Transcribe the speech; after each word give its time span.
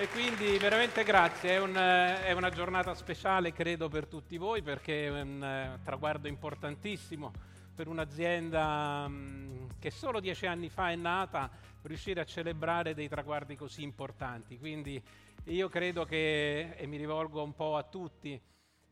E 0.00 0.08
quindi 0.08 0.56
veramente 0.56 1.04
grazie, 1.04 1.56
è, 1.56 1.60
un, 1.60 1.74
è, 1.74 2.32
una 2.32 2.48
giornata 2.48 2.94
speciale 2.94 3.52
credo 3.52 3.90
per 3.90 4.06
tutti 4.06 4.38
voi 4.38 4.62
perché 4.62 5.08
è 5.08 5.20
un 5.20 5.76
uh, 5.76 5.84
traguardo 5.84 6.26
importantissimo 6.26 7.30
per 7.74 7.86
un'azienda 7.86 9.04
um, 9.06 9.68
che 9.78 9.90
solo 9.90 10.18
dieci 10.20 10.46
anni 10.46 10.70
fa 10.70 10.90
è 10.90 10.96
nata, 10.96 11.50
riuscire 11.82 12.18
a 12.18 12.24
celebrare 12.24 12.94
dei 12.94 13.10
traguardi 13.10 13.56
così 13.56 13.82
importanti. 13.82 14.58
Quindi 14.58 15.02
io 15.44 15.68
credo 15.68 16.06
che, 16.06 16.76
e 16.76 16.86
mi 16.86 16.96
rivolgo 16.96 17.42
un 17.42 17.54
po' 17.54 17.76
a 17.76 17.82
tutti, 17.82 18.40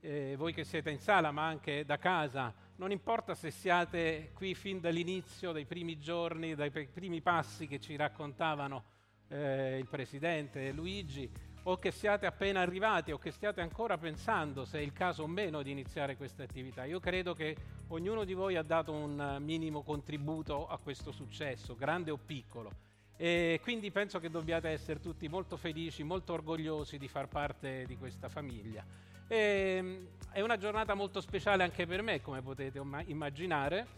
eh, 0.00 0.34
voi 0.36 0.52
che 0.52 0.64
siete 0.64 0.90
in 0.90 0.98
sala 0.98 1.30
ma 1.30 1.46
anche 1.46 1.86
da 1.86 1.96
casa, 1.96 2.52
non 2.76 2.90
importa 2.90 3.34
se 3.34 3.50
siate 3.50 4.32
qui 4.34 4.54
fin 4.54 4.78
dall'inizio, 4.78 5.52
dai 5.52 5.64
primi 5.64 5.98
giorni, 5.98 6.54
dai 6.54 6.70
primi 6.70 7.22
passi 7.22 7.66
che 7.66 7.80
ci 7.80 7.96
raccontavano 7.96 8.96
eh, 9.28 9.78
il 9.78 9.86
Presidente 9.86 10.72
Luigi, 10.72 11.30
o 11.64 11.78
che 11.78 11.90
siate 11.90 12.24
appena 12.24 12.60
arrivati 12.60 13.12
o 13.12 13.18
che 13.18 13.30
stiate 13.30 13.60
ancora 13.60 13.98
pensando 13.98 14.64
se 14.64 14.78
è 14.78 14.82
il 14.82 14.92
caso 14.92 15.24
o 15.24 15.26
meno 15.26 15.62
di 15.62 15.70
iniziare 15.70 16.16
questa 16.16 16.42
attività. 16.42 16.84
Io 16.84 16.98
credo 16.98 17.34
che 17.34 17.56
ognuno 17.88 18.24
di 18.24 18.32
voi 18.32 18.56
ha 18.56 18.62
dato 18.62 18.92
un 18.92 19.36
minimo 19.40 19.82
contributo 19.82 20.66
a 20.66 20.78
questo 20.78 21.12
successo, 21.12 21.74
grande 21.74 22.10
o 22.10 22.16
piccolo. 22.16 22.87
E 23.20 23.58
quindi 23.64 23.90
penso 23.90 24.20
che 24.20 24.30
dobbiate 24.30 24.68
essere 24.68 25.00
tutti 25.00 25.26
molto 25.26 25.56
felici, 25.56 26.04
molto 26.04 26.34
orgogliosi 26.34 26.98
di 26.98 27.08
far 27.08 27.26
parte 27.26 27.84
di 27.84 27.96
questa 27.96 28.28
famiglia. 28.28 28.84
E, 29.26 29.36
ehm, 29.36 30.08
è 30.30 30.40
una 30.40 30.56
giornata 30.56 30.94
molto 30.94 31.20
speciale 31.20 31.64
anche 31.64 31.84
per 31.84 32.00
me, 32.02 32.20
come 32.20 32.42
potete 32.42 32.80
immaginare, 33.06 33.88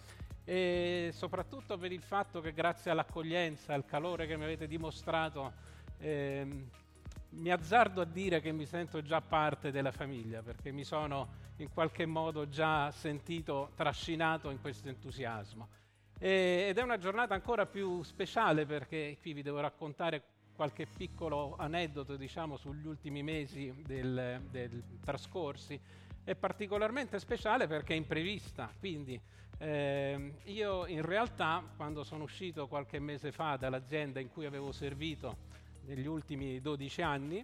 e 0.43 1.11
soprattutto 1.13 1.77
per 1.77 1.93
il 1.93 2.01
fatto 2.01 2.41
che 2.41 2.55
grazie 2.55 2.91
all'accoglienza, 2.91 3.75
al 3.75 3.85
calore 3.85 4.27
che 4.27 4.39
mi 4.39 4.45
avete 4.45 4.67
dimostrato, 4.67 5.53
eh, 5.99 6.47
mi 7.29 7.51
azzardo 7.51 8.01
a 8.01 8.07
dire 8.07 8.41
che 8.41 8.53
mi 8.53 8.65
sento 8.65 9.03
già 9.03 9.21
parte 9.21 9.71
della 9.71 9.93
famiglia, 9.93 10.41
perché 10.41 10.73
mi 10.73 10.83
sono 10.83 11.29
in 11.57 11.69
qualche 11.69 12.07
modo 12.07 12.49
già 12.49 12.91
sentito 12.91 13.73
trascinato 13.77 14.49
in 14.49 14.63
questo 14.63 14.89
entusiasmo. 14.89 15.69
Ed 16.23 16.77
è 16.77 16.83
una 16.83 16.99
giornata 16.99 17.33
ancora 17.33 17.65
più 17.65 18.03
speciale 18.03 18.67
perché 18.67 19.17
qui 19.23 19.33
vi 19.33 19.41
devo 19.41 19.59
raccontare 19.59 20.23
qualche 20.55 20.87
piccolo 20.87 21.57
aneddoto 21.57 22.17
diciamo, 22.17 22.59
sugli 22.59 22.87
ultimi 22.87 23.23
mesi 23.23 23.73
del, 23.87 24.43
del 24.51 24.83
trascorsi. 25.03 25.81
È 26.23 26.35
particolarmente 26.35 27.19
speciale 27.19 27.67
perché 27.67 27.95
è 27.95 27.97
imprevista, 27.97 28.71
quindi 28.79 29.19
eh, 29.57 30.35
io 30.45 30.87
in 30.89 31.01
realtà 31.01 31.65
quando 31.75 32.05
sono 32.05 32.25
uscito 32.25 32.69
qualche 32.69 32.99
mese 32.99 33.33
fa 33.33 33.57
dall'azienda 33.57 34.21
in 34.21 34.29
cui 34.29 34.45
avevo 34.45 34.73
servito 34.73 35.39
negli 35.87 36.07
ultimi 36.07 36.61
12 36.61 37.01
anni, 37.01 37.43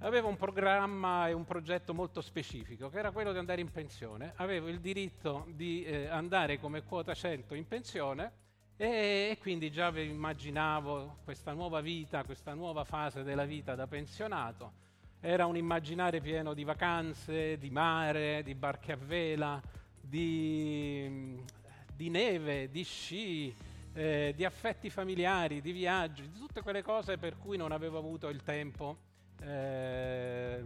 avevo 0.00 0.28
un 0.28 0.36
programma 0.36 1.28
e 1.28 1.32
un 1.32 1.44
progetto 1.44 1.92
molto 1.92 2.20
specifico, 2.20 2.88
che 2.88 2.98
era 2.98 3.10
quello 3.10 3.32
di 3.32 3.38
andare 3.38 3.60
in 3.60 3.70
pensione. 3.70 4.32
Avevo 4.36 4.68
il 4.68 4.80
diritto 4.80 5.46
di 5.48 5.84
eh, 5.84 6.06
andare 6.06 6.58
come 6.58 6.82
quota 6.82 7.14
100 7.14 7.54
in 7.54 7.66
pensione 7.66 8.32
e, 8.76 9.28
e 9.30 9.38
quindi 9.40 9.70
già 9.70 9.88
immaginavo 9.88 11.18
questa 11.24 11.52
nuova 11.52 11.80
vita, 11.80 12.24
questa 12.24 12.54
nuova 12.54 12.84
fase 12.84 13.22
della 13.22 13.44
vita 13.44 13.74
da 13.74 13.86
pensionato. 13.86 14.88
Era 15.20 15.44
un 15.44 15.56
immaginare 15.56 16.20
pieno 16.20 16.54
di 16.54 16.64
vacanze, 16.64 17.58
di 17.58 17.68
mare, 17.68 18.42
di 18.42 18.54
barche 18.54 18.92
a 18.92 18.96
vela, 18.96 19.60
di, 20.00 21.38
di 21.94 22.08
neve, 22.08 22.70
di 22.70 22.82
sci, 22.84 23.54
eh, 23.92 24.32
di 24.34 24.46
affetti 24.46 24.88
familiari, 24.88 25.60
di 25.60 25.72
viaggi, 25.72 26.22
di 26.22 26.38
tutte 26.38 26.62
quelle 26.62 26.82
cose 26.82 27.18
per 27.18 27.36
cui 27.36 27.58
non 27.58 27.70
avevo 27.70 27.98
avuto 27.98 28.28
il 28.28 28.42
tempo 28.42 29.08
eh, 29.40 30.62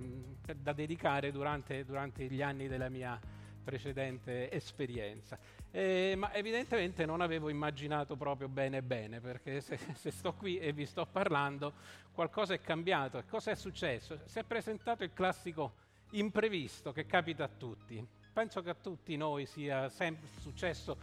da 0.56 0.72
dedicare 0.72 1.30
durante, 1.33 1.84
durante 1.84 2.25
gli 2.27 2.42
anni 2.42 2.69
della 2.69 2.89
mia 2.89 3.19
precedente 3.64 4.50
esperienza. 4.50 5.38
Eh, 5.71 6.15
ma 6.16 6.32
evidentemente 6.34 7.04
non 7.06 7.21
avevo 7.21 7.48
immaginato 7.48 8.15
proprio 8.15 8.48
bene 8.48 8.82
bene, 8.82 9.21
perché 9.21 9.60
se, 9.60 9.76
se, 9.94 10.10
sto 10.10 10.34
qui 10.34 10.59
e 10.59 10.72
vi 10.72 10.87
sto 10.87 11.06
parlando, 11.06 11.72
qualcosa 12.12 12.54
è 12.54 12.60
cambiato. 12.60 13.22
Cosa 13.28 13.50
è 13.50 13.56
successo? 13.56 14.21
Si 14.26 14.38
è 14.38 14.44
presentato 14.44 15.03
il 15.03 15.12
classico 15.12 15.82
imprevisto 16.10 16.93
che 16.93 17.06
capita 17.06 17.44
a 17.44 17.48
tutti. 17.48 18.06
Penso 18.32 18.62
che 18.62 18.71
a 18.71 18.75
tutti 18.75 19.16
noi 19.16 19.47
sia 19.47 19.88
sempre 19.88 20.28
successo 20.41 20.97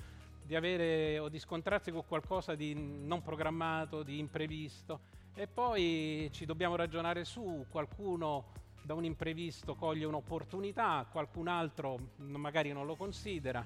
di 0.44 0.56
avere 0.56 1.18
o 1.20 1.30
di 1.30 1.40
scontrarsi 1.40 1.92
con 1.92 2.06
qualcosa 2.06 2.56
di 2.56 2.74
non 2.74 3.22
programmato, 3.22 4.04
di 4.04 4.20
imprevisto 4.20 5.20
e 5.34 5.48
poi 5.48 6.30
ci 6.32 6.46
dobbiamo 6.46 6.76
ragionare 6.76 7.24
su, 7.24 7.66
qualcuno 7.70 8.60
da 8.84 8.94
un 8.94 9.06
imprevisto 9.06 9.76
coglie 9.76 10.06
un'opportunità, 10.06 11.08
qualcun 11.12 11.48
altro 11.48 11.98
magari 12.18 12.72
non 12.74 12.86
lo 12.86 12.96
considera. 12.96 13.66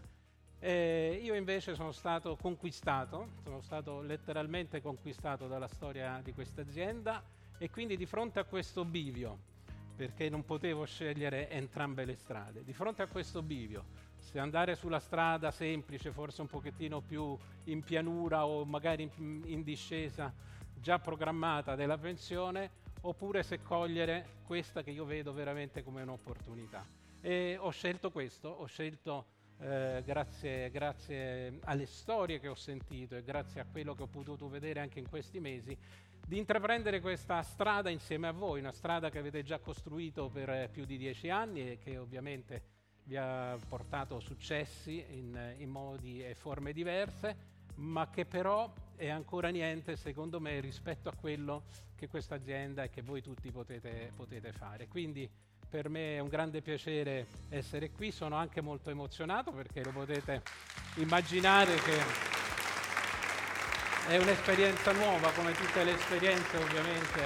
E 0.59 1.19
io 1.21 1.35
invece 1.35 1.75
sono 1.75 1.91
stato 1.91 2.35
conquistato, 2.37 3.29
sono 3.43 3.61
stato 3.61 4.01
letteralmente 4.01 4.81
conquistato 4.81 5.47
dalla 5.47 5.67
storia 5.67 6.19
di 6.23 6.33
questa 6.33 6.61
azienda 6.61 7.23
e 7.57 7.69
quindi 7.69 7.97
di 7.97 8.05
fronte 8.05 8.39
a 8.39 8.43
questo 8.45 8.83
bivio, 8.83 9.37
perché 9.95 10.29
non 10.29 10.43
potevo 10.43 10.85
scegliere 10.85 11.49
entrambe 11.49 12.05
le 12.05 12.15
strade, 12.15 12.63
di 12.63 12.73
fronte 12.73 13.01
a 13.01 13.07
questo 13.07 13.41
bivio, 13.41 13.85
se 14.17 14.39
andare 14.39 14.75
sulla 14.75 14.99
strada 14.99 15.51
semplice, 15.51 16.11
forse 16.11 16.41
un 16.41 16.47
pochettino 16.47 16.99
più 17.01 17.37
in 17.65 17.83
pianura 17.83 18.45
o 18.45 18.65
magari 18.65 19.09
in 19.17 19.63
discesa, 19.63 20.33
già 20.85 20.99
programmata 20.99 21.73
della 21.73 21.97
pensione, 21.97 22.69
oppure 23.01 23.41
se 23.41 23.59
cogliere 23.63 24.43
questa 24.45 24.83
che 24.83 24.91
io 24.91 25.03
vedo 25.03 25.33
veramente 25.33 25.81
come 25.81 26.03
un'opportunità. 26.03 26.85
E 27.21 27.57
ho 27.59 27.71
scelto 27.71 28.11
questo, 28.11 28.49
ho 28.49 28.67
scelto 28.67 29.25
eh, 29.61 30.03
grazie, 30.05 30.69
grazie, 30.69 31.57
alle 31.63 31.87
storie 31.87 32.39
che 32.39 32.49
ho 32.49 32.53
sentito 32.53 33.15
e 33.15 33.23
grazie 33.23 33.61
a 33.61 33.65
quello 33.65 33.95
che 33.95 34.03
ho 34.03 34.07
potuto 34.07 34.47
vedere 34.47 34.79
anche 34.79 34.99
in 34.99 35.09
questi 35.09 35.39
mesi, 35.39 35.75
di 36.23 36.37
intraprendere 36.37 37.01
questa 37.01 37.41
strada 37.41 37.89
insieme 37.89 38.27
a 38.27 38.31
voi, 38.31 38.59
una 38.59 38.71
strada 38.71 39.09
che 39.09 39.17
avete 39.17 39.41
già 39.41 39.57
costruito 39.57 40.29
per 40.29 40.69
più 40.69 40.85
di 40.85 40.97
dieci 40.97 41.31
anni 41.31 41.71
e 41.71 41.79
che 41.79 41.97
ovviamente 41.97 42.61
vi 43.05 43.17
ha 43.17 43.57
portato 43.67 44.19
successi 44.19 45.03
in, 45.09 45.55
in 45.57 45.69
modi 45.71 46.23
e 46.23 46.35
forme 46.35 46.73
diverse, 46.73 47.54
ma 47.75 48.09
che 48.09 48.25
però 48.25 48.71
è 48.95 49.09
ancora 49.09 49.49
niente, 49.49 49.95
secondo 49.95 50.39
me, 50.39 50.59
rispetto 50.59 51.09
a 51.09 51.13
quello 51.13 51.63
che 51.95 52.07
questa 52.07 52.35
azienda 52.35 52.83
e 52.83 52.89
che 52.89 53.01
voi 53.01 53.21
tutti 53.21 53.51
potete, 53.51 54.11
potete 54.15 54.51
fare. 54.51 54.87
Quindi 54.87 55.29
per 55.69 55.89
me 55.89 56.15
è 56.15 56.19
un 56.19 56.29
grande 56.29 56.61
piacere 56.61 57.25
essere 57.49 57.91
qui, 57.91 58.11
sono 58.11 58.35
anche 58.35 58.61
molto 58.61 58.89
emozionato 58.89 59.51
perché 59.51 59.83
lo 59.83 59.91
potete 59.91 60.41
immaginare 60.95 61.75
che 61.75 61.97
è 64.07 64.17
un'esperienza 64.17 64.91
nuova, 64.91 65.31
come 65.31 65.51
tutte 65.53 65.83
le 65.83 65.93
esperienze 65.93 66.57
ovviamente 66.57 67.21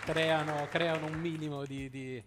creano, 0.00 0.66
creano 0.70 1.06
un 1.06 1.20
minimo 1.20 1.64
di, 1.64 1.90
di 1.90 2.22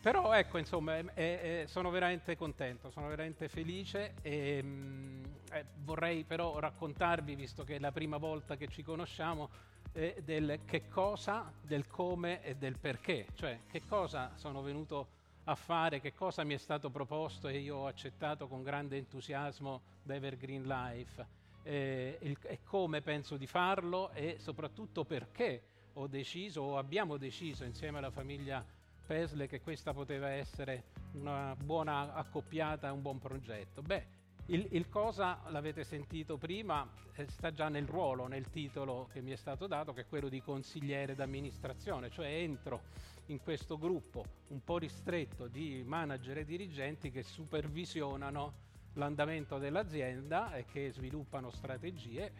però 0.00 0.32
ecco, 0.32 0.56
insomma, 0.56 0.96
è, 0.96 1.04
è, 1.14 1.64
sono 1.66 1.90
veramente 1.90 2.36
contento, 2.36 2.90
sono 2.90 3.08
veramente 3.08 3.48
felice 3.48 4.14
e 4.22 4.62
mh, 4.62 4.66
mm, 4.66 5.19
eh, 5.50 5.64
vorrei 5.84 6.24
però 6.24 6.58
raccontarvi, 6.58 7.34
visto 7.34 7.64
che 7.64 7.76
è 7.76 7.78
la 7.78 7.92
prima 7.92 8.16
volta 8.16 8.56
che 8.56 8.68
ci 8.68 8.82
conosciamo, 8.82 9.48
eh, 9.92 10.22
del 10.24 10.60
che 10.64 10.88
cosa, 10.88 11.52
del 11.60 11.86
come 11.86 12.42
e 12.42 12.56
del 12.56 12.78
perché, 12.78 13.26
cioè 13.34 13.60
che 13.68 13.82
cosa 13.86 14.32
sono 14.36 14.62
venuto 14.62 15.18
a 15.44 15.54
fare, 15.54 16.00
che 16.00 16.14
cosa 16.14 16.44
mi 16.44 16.54
è 16.54 16.58
stato 16.58 16.90
proposto 16.90 17.48
e 17.48 17.58
io 17.58 17.76
ho 17.76 17.86
accettato 17.86 18.46
con 18.46 18.62
grande 18.62 18.96
entusiasmo 18.96 19.80
da 20.02 20.14
Evergreen 20.14 20.62
Life 20.64 21.38
eh, 21.62 22.18
il, 22.20 22.38
e 22.42 22.60
come 22.64 23.00
penso 23.00 23.36
di 23.36 23.46
farlo 23.46 24.10
e 24.12 24.36
soprattutto 24.38 25.04
perché 25.04 25.62
ho 25.94 26.06
deciso 26.06 26.62
o 26.62 26.78
abbiamo 26.78 27.16
deciso 27.16 27.64
insieme 27.64 27.98
alla 27.98 28.10
famiglia 28.10 28.64
Pesle 29.06 29.48
che 29.48 29.60
questa 29.60 29.92
poteva 29.92 30.28
essere 30.28 30.84
una 31.14 31.56
buona 31.56 32.14
accoppiata, 32.14 32.92
un 32.92 33.02
buon 33.02 33.18
progetto. 33.18 33.82
Beh, 33.82 34.19
il, 34.50 34.66
il 34.70 34.88
cosa 34.88 35.40
l'avete 35.48 35.84
sentito 35.84 36.36
prima, 36.36 36.88
eh, 37.14 37.26
sta 37.28 37.52
già 37.52 37.68
nel 37.68 37.86
ruolo, 37.86 38.26
nel 38.26 38.50
titolo 38.50 39.08
che 39.12 39.20
mi 39.20 39.30
è 39.30 39.36
stato 39.36 39.66
dato, 39.66 39.92
che 39.92 40.02
è 40.02 40.06
quello 40.06 40.28
di 40.28 40.40
consigliere 40.42 41.14
d'amministrazione, 41.14 42.10
cioè 42.10 42.26
entro 42.26 42.82
in 43.26 43.40
questo 43.40 43.78
gruppo 43.78 44.24
un 44.48 44.62
po' 44.64 44.78
ristretto 44.78 45.46
di 45.46 45.84
manager 45.86 46.38
e 46.38 46.44
dirigenti 46.44 47.10
che 47.10 47.22
supervisionano 47.22 48.68
l'andamento 48.94 49.58
dell'azienda 49.58 50.52
e 50.54 50.64
che 50.64 50.90
sviluppano 50.90 51.50
strategie 51.50 52.32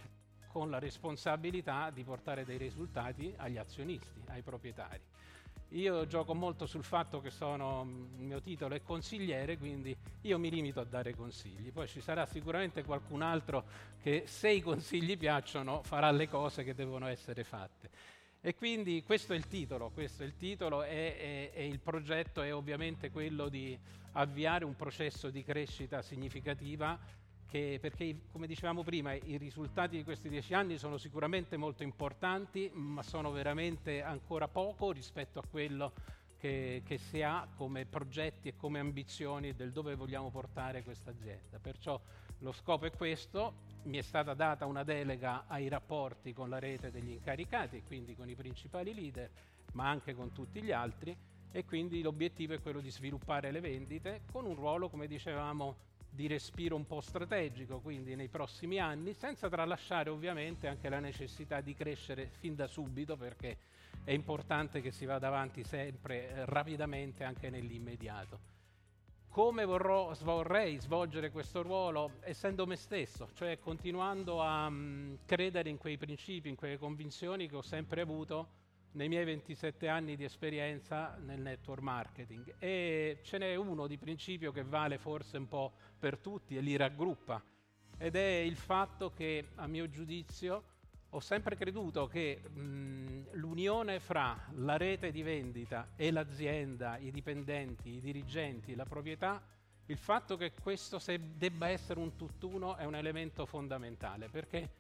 con 0.48 0.68
la 0.68 0.80
responsabilità 0.80 1.90
di 1.90 2.02
portare 2.02 2.44
dei 2.44 2.58
risultati 2.58 3.32
agli 3.36 3.56
azionisti, 3.56 4.20
ai 4.26 4.42
proprietari. 4.42 5.09
Io 5.74 6.04
gioco 6.06 6.34
molto 6.34 6.66
sul 6.66 6.82
fatto 6.82 7.20
che 7.20 7.30
sono, 7.30 7.82
il 8.16 8.24
mio 8.24 8.40
titolo 8.40 8.74
è 8.74 8.82
consigliere, 8.82 9.56
quindi 9.56 9.96
io 10.22 10.36
mi 10.36 10.50
limito 10.50 10.80
a 10.80 10.84
dare 10.84 11.14
consigli. 11.14 11.70
Poi 11.70 11.86
ci 11.86 12.00
sarà 12.00 12.26
sicuramente 12.26 12.82
qualcun 12.82 13.22
altro 13.22 13.64
che 14.02 14.24
se 14.26 14.50
i 14.50 14.60
consigli 14.60 15.16
piacciono 15.16 15.82
farà 15.84 16.10
le 16.10 16.28
cose 16.28 16.64
che 16.64 16.74
devono 16.74 17.06
essere 17.06 17.44
fatte. 17.44 18.18
E 18.40 18.56
quindi 18.56 19.04
questo 19.04 19.32
è 19.32 19.36
il 19.36 19.46
titolo, 19.46 19.90
questo 19.90 20.24
è 20.24 20.26
il 20.26 20.34
titolo 20.34 20.82
e, 20.82 21.50
e, 21.52 21.52
e, 21.54 21.66
il 21.66 21.78
progetto 21.78 22.42
è 22.42 22.52
ovviamente 22.52 23.10
quello 23.10 23.48
di 23.48 23.78
avviare 24.12 24.64
un 24.64 24.74
processo 24.74 25.30
di 25.30 25.44
crescita 25.44 26.02
significativa 26.02 26.98
che, 27.50 27.78
perché 27.80 28.16
come 28.30 28.46
dicevamo 28.46 28.84
prima 28.84 29.12
i 29.12 29.36
risultati 29.36 29.96
di 29.96 30.04
questi 30.04 30.28
dieci 30.28 30.54
anni 30.54 30.78
sono 30.78 30.98
sicuramente 30.98 31.56
molto 31.56 31.82
importanti 31.82 32.70
ma 32.72 33.02
sono 33.02 33.32
veramente 33.32 34.02
ancora 34.02 34.46
poco 34.46 34.92
rispetto 34.92 35.40
a 35.40 35.42
quello 35.50 35.92
che, 36.38 36.82
che 36.84 36.96
si 36.96 37.22
ha 37.22 37.48
come 37.56 37.86
progetti 37.86 38.48
e 38.48 38.56
come 38.56 38.78
ambizioni 38.78 39.54
del 39.54 39.72
dove 39.72 39.96
vogliamo 39.96 40.30
portare 40.30 40.84
questa 40.84 41.10
azienda. 41.10 41.58
Perciò 41.58 42.00
lo 42.38 42.52
scopo 42.52 42.86
è 42.86 42.92
questo, 42.92 43.68
mi 43.82 43.98
è 43.98 44.02
stata 44.02 44.32
data 44.32 44.64
una 44.64 44.84
delega 44.84 45.44
ai 45.48 45.68
rapporti 45.68 46.32
con 46.32 46.48
la 46.48 46.60
rete 46.60 46.92
degli 46.92 47.10
incaricati, 47.10 47.82
quindi 47.82 48.14
con 48.14 48.28
i 48.28 48.36
principali 48.36 48.94
leader, 48.94 49.28
ma 49.72 49.88
anche 49.88 50.14
con 50.14 50.32
tutti 50.32 50.62
gli 50.62 50.72
altri 50.72 51.14
e 51.50 51.64
quindi 51.64 52.00
l'obiettivo 52.00 52.54
è 52.54 52.60
quello 52.62 52.80
di 52.80 52.90
sviluppare 52.90 53.50
le 53.50 53.60
vendite 53.60 54.22
con 54.30 54.46
un 54.46 54.54
ruolo, 54.54 54.88
come 54.88 55.08
dicevamo, 55.08 55.88
di 56.20 56.26
respiro 56.26 56.76
un 56.76 56.86
po' 56.86 57.00
strategico, 57.00 57.80
quindi 57.80 58.14
nei 58.14 58.28
prossimi 58.28 58.78
anni, 58.78 59.14
senza 59.14 59.48
tralasciare 59.48 60.10
ovviamente 60.10 60.68
anche 60.68 60.90
la 60.90 61.00
necessità 61.00 61.62
di 61.62 61.72
crescere 61.72 62.28
fin 62.40 62.54
da 62.54 62.66
subito 62.66 63.16
perché 63.16 63.56
è 64.04 64.12
importante 64.12 64.82
che 64.82 64.90
si 64.90 65.06
vada 65.06 65.28
avanti 65.28 65.64
sempre 65.64 66.28
eh, 66.28 66.44
rapidamente 66.44 67.24
anche 67.24 67.48
nell'immediato. 67.48 68.38
Come 69.30 69.64
vorrò, 69.64 70.12
vorrei 70.20 70.78
svolgere 70.78 71.30
questo 71.30 71.62
ruolo? 71.62 72.18
Essendo 72.20 72.66
me 72.66 72.76
stesso, 72.76 73.30
cioè 73.32 73.58
continuando 73.58 74.42
a 74.42 74.66
um, 74.66 75.20
credere 75.24 75.70
in 75.70 75.78
quei 75.78 75.96
principi, 75.96 76.50
in 76.50 76.56
quelle 76.56 76.76
convinzioni 76.76 77.48
che 77.48 77.56
ho 77.56 77.62
sempre 77.62 78.02
avuto 78.02 78.58
nei 78.92 79.08
miei 79.08 79.24
27 79.24 79.88
anni 79.88 80.16
di 80.16 80.24
esperienza 80.24 81.16
nel 81.20 81.40
network 81.40 81.82
marketing. 81.82 82.54
E 82.58 83.20
ce 83.22 83.38
n'è 83.38 83.54
uno 83.54 83.86
di 83.86 83.98
principio 83.98 84.52
che 84.52 84.64
vale 84.64 84.98
forse 84.98 85.36
un 85.36 85.48
po' 85.48 85.72
per 85.98 86.18
tutti 86.18 86.56
e 86.56 86.60
li 86.60 86.76
raggruppa, 86.76 87.42
ed 87.98 88.16
è 88.16 88.38
il 88.38 88.56
fatto 88.56 89.12
che, 89.12 89.48
a 89.56 89.66
mio 89.66 89.88
giudizio, 89.88 90.64
ho 91.10 91.20
sempre 91.20 91.56
creduto 91.56 92.06
che 92.06 92.40
mh, 92.48 93.32
l'unione 93.32 93.98
fra 93.98 94.38
la 94.54 94.76
rete 94.76 95.10
di 95.10 95.22
vendita 95.22 95.92
e 95.96 96.10
l'azienda, 96.10 96.98
i 96.98 97.10
dipendenti, 97.10 97.96
i 97.96 98.00
dirigenti, 98.00 98.74
la 98.74 98.84
proprietà, 98.84 99.42
il 99.86 99.96
fatto 99.96 100.36
che 100.36 100.52
questo 100.52 101.00
debba 101.34 101.68
essere 101.68 101.98
un 101.98 102.14
tutt'uno 102.14 102.76
è 102.76 102.84
un 102.84 102.94
elemento 102.94 103.44
fondamentale 103.44 104.28
perché 104.28 104.70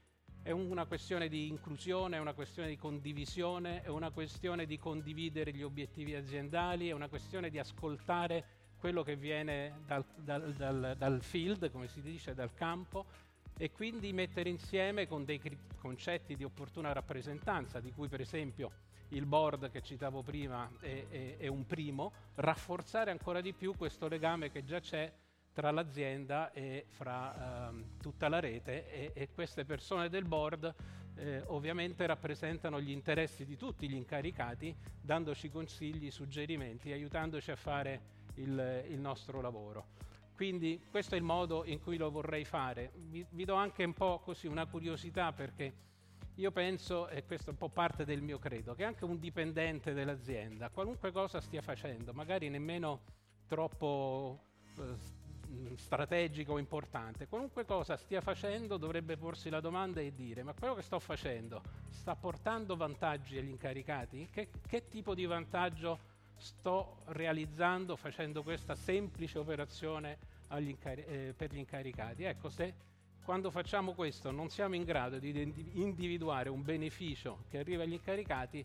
è 0.42 0.50
una 0.50 0.86
questione 0.86 1.28
di 1.28 1.48
inclusione, 1.48 2.16
è 2.16 2.20
una 2.20 2.32
questione 2.32 2.68
di 2.68 2.76
condivisione, 2.76 3.82
è 3.82 3.88
una 3.88 4.10
questione 4.10 4.66
di 4.66 4.78
condividere 4.78 5.52
gli 5.52 5.62
obiettivi 5.62 6.14
aziendali, 6.14 6.88
è 6.88 6.92
una 6.92 7.08
questione 7.08 7.50
di 7.50 7.58
ascoltare 7.58 8.44
quello 8.78 9.02
che 9.02 9.16
viene 9.16 9.82
dal, 9.84 10.04
dal, 10.16 10.54
dal, 10.54 10.94
dal 10.96 11.22
field, 11.22 11.70
come 11.70 11.88
si 11.88 12.00
dice, 12.00 12.34
dal 12.34 12.54
campo 12.54 13.04
e 13.58 13.70
quindi 13.70 14.10
mettere 14.14 14.48
insieme 14.48 15.06
con 15.06 15.26
dei 15.26 15.40
concetti 15.76 16.34
di 16.34 16.44
opportuna 16.44 16.92
rappresentanza, 16.92 17.78
di 17.78 17.92
cui 17.92 18.08
per 18.08 18.22
esempio 18.22 18.70
il 19.08 19.26
board 19.26 19.70
che 19.70 19.82
citavo 19.82 20.22
prima 20.22 20.70
è, 20.80 21.04
è, 21.10 21.36
è 21.36 21.46
un 21.46 21.66
primo, 21.66 22.12
rafforzare 22.36 23.10
ancora 23.10 23.42
di 23.42 23.52
più 23.52 23.76
questo 23.76 24.08
legame 24.08 24.50
che 24.50 24.64
già 24.64 24.80
c'è 24.80 25.12
tra 25.52 25.70
l'azienda 25.70 26.52
e 26.52 26.86
fra 26.88 27.68
ehm, 27.68 27.98
tutta 28.00 28.28
la 28.28 28.40
rete 28.40 28.90
e, 28.90 29.10
e, 29.14 29.28
queste 29.32 29.64
persone 29.64 30.08
del 30.08 30.24
board 30.24 30.74
eh, 31.16 31.42
ovviamente 31.46 32.06
rappresentano 32.06 32.80
gli 32.80 32.90
interessi 32.90 33.44
di 33.44 33.56
tutti 33.56 33.88
gli 33.88 33.94
incaricati, 33.94 34.74
dandoci 35.00 35.50
consigli, 35.50 36.10
suggerimenti, 36.10 36.92
aiutandoci 36.92 37.50
a 37.50 37.56
fare 37.56 38.00
il, 38.34 38.84
il 38.88 38.98
nostro 38.98 39.40
lavoro. 39.40 39.98
Quindi 40.34 40.80
questo 40.90 41.16
è 41.16 41.18
il 41.18 41.24
modo 41.24 41.64
in 41.66 41.80
cui 41.80 41.98
lo 41.98 42.10
vorrei 42.10 42.44
fare. 42.44 42.92
Vi, 42.94 43.26
vi 43.30 43.44
do 43.44 43.54
anche 43.54 43.84
un 43.84 43.92
po' 43.92 44.20
così 44.20 44.46
una 44.46 44.64
curiosità 44.66 45.32
perché 45.32 45.88
io 46.36 46.50
penso, 46.52 47.08
e 47.08 47.26
questo 47.26 47.50
è 47.50 47.52
un 47.52 47.58
po' 47.58 47.68
parte 47.68 48.06
del 48.06 48.22
mio 48.22 48.38
credo, 48.38 48.74
che 48.74 48.84
anche 48.84 49.04
un 49.04 49.18
dipendente 49.18 49.92
dell'azienda, 49.92 50.70
qualunque 50.70 51.12
cosa 51.12 51.42
stia 51.42 51.60
facendo, 51.60 52.14
magari 52.14 52.48
nemmeno 52.48 53.02
troppo 53.46 54.40
eh, 54.78 55.19
strategico 55.76 56.52
o 56.52 56.58
importante, 56.58 57.26
qualunque 57.26 57.64
cosa 57.64 57.96
stia 57.96 58.20
facendo 58.20 58.76
dovrebbe 58.76 59.16
porsi 59.16 59.50
la 59.50 59.60
domanda 59.60 60.00
e 60.00 60.14
dire 60.14 60.42
ma 60.42 60.52
quello 60.52 60.74
che 60.74 60.82
sto 60.82 60.98
facendo 60.98 61.62
sta 61.88 62.14
portando 62.14 62.76
vantaggi 62.76 63.38
agli 63.38 63.48
incaricati? 63.48 64.28
Che, 64.30 64.48
che 64.66 64.88
tipo 64.88 65.14
di 65.14 65.26
vantaggio 65.26 66.18
sto 66.36 67.02
realizzando 67.06 67.96
facendo 67.96 68.42
questa 68.42 68.74
semplice 68.74 69.38
operazione 69.38 70.18
eh, 70.48 71.34
per 71.36 71.52
gli 71.52 71.58
incaricati. 71.58 72.24
Ecco, 72.24 72.48
se 72.48 72.74
quando 73.22 73.50
facciamo 73.50 73.92
questo 73.92 74.30
non 74.30 74.48
siamo 74.48 74.74
in 74.74 74.84
grado 74.84 75.18
di 75.18 75.30
individuare 75.74 76.48
un 76.48 76.62
beneficio 76.62 77.44
che 77.48 77.58
arriva 77.58 77.82
agli 77.82 77.92
incaricati, 77.92 78.64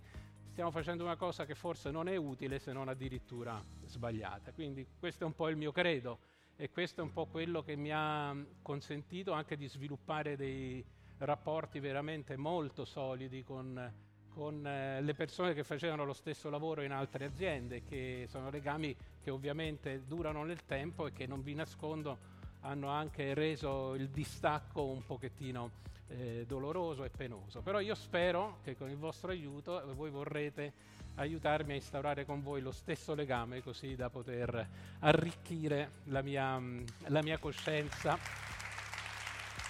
stiamo 0.50 0.72
facendo 0.72 1.04
una 1.04 1.18
cosa 1.18 1.46
che 1.46 1.54
forse 1.54 1.92
non 1.92 2.08
è 2.08 2.16
utile 2.16 2.60
se 2.60 2.72
non 2.72 2.88
addirittura 2.88 3.62
sbagliata. 3.86 4.54
Quindi 4.54 4.88
questo 4.98 5.24
è 5.24 5.28
un 5.28 5.36
po' 5.36 5.50
il 5.50 5.58
mio 5.58 5.72
credo 5.72 6.20
e 6.58 6.70
questo 6.70 7.02
è 7.02 7.04
un 7.04 7.12
po' 7.12 7.26
quello 7.26 7.62
che 7.64 7.76
mi 7.76 7.92
ha 7.92 8.36
consentito 8.62 9.34
anche 9.34 9.58
di 9.58 9.68
sviluppare 9.68 10.36
dei 10.36 10.84
rapporti 11.18 11.80
veramente 11.80 12.36
molto 12.38 12.86
solidi 12.86 13.44
con 13.44 14.04
con 14.36 14.68
eh, 14.68 15.02
le 15.02 15.14
persone 15.14 15.54
che 15.54 15.64
facevano 15.64 16.04
lo 16.04 16.12
stesso 16.12 16.50
lavoro 16.50 16.82
in 16.82 16.92
altre 16.92 17.24
aziende, 17.24 17.86
che 17.86 18.26
sono 18.28 18.50
legami 18.50 18.94
che 19.22 19.30
ovviamente 19.30 20.04
durano 20.06 20.44
nel 20.44 20.66
tempo 20.66 21.08
e 21.08 21.14
che 21.14 21.26
non 21.26 21.42
vi 21.42 21.56
nascondo 21.56 22.18
hanno 22.60 22.90
anche 22.90 23.34
reso 23.34 23.96
il 23.96 24.10
distacco 24.10 24.84
un 24.84 25.06
pochettino 25.06 25.72
eh, 26.08 26.46
doloroso 26.48 27.04
e 27.04 27.10
penoso. 27.10 27.62
Però 27.62 27.80
io 27.80 27.96
spero 27.96 28.60
che 28.64 28.76
con 28.76 28.90
il 28.90 28.98
vostro 28.98 29.32
aiuto 29.32 29.82
voi 29.96 30.10
vorrete 30.10 30.74
aiutarmi 31.16 31.74
a 31.74 31.76
instaurare 31.76 32.26
con 32.26 32.42
voi 32.42 32.62
lo 32.62 32.72
stesso 32.72 33.14
legame 33.16 33.62
così 33.62 33.96
da 33.96 34.10
poter 34.10 34.68
arricchire 35.00 35.92
la 36.06 36.22
mia, 36.22 36.62
la 37.08 37.22
mia 37.22 37.38
coscienza 37.38 38.18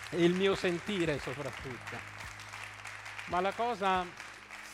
e 0.10 0.24
il 0.24 0.34
mio 0.34 0.56
sentire 0.56 1.20
soprattutto. 1.20 2.14
Ma 3.28 3.40
la 3.42 3.54
cosa 3.54 4.06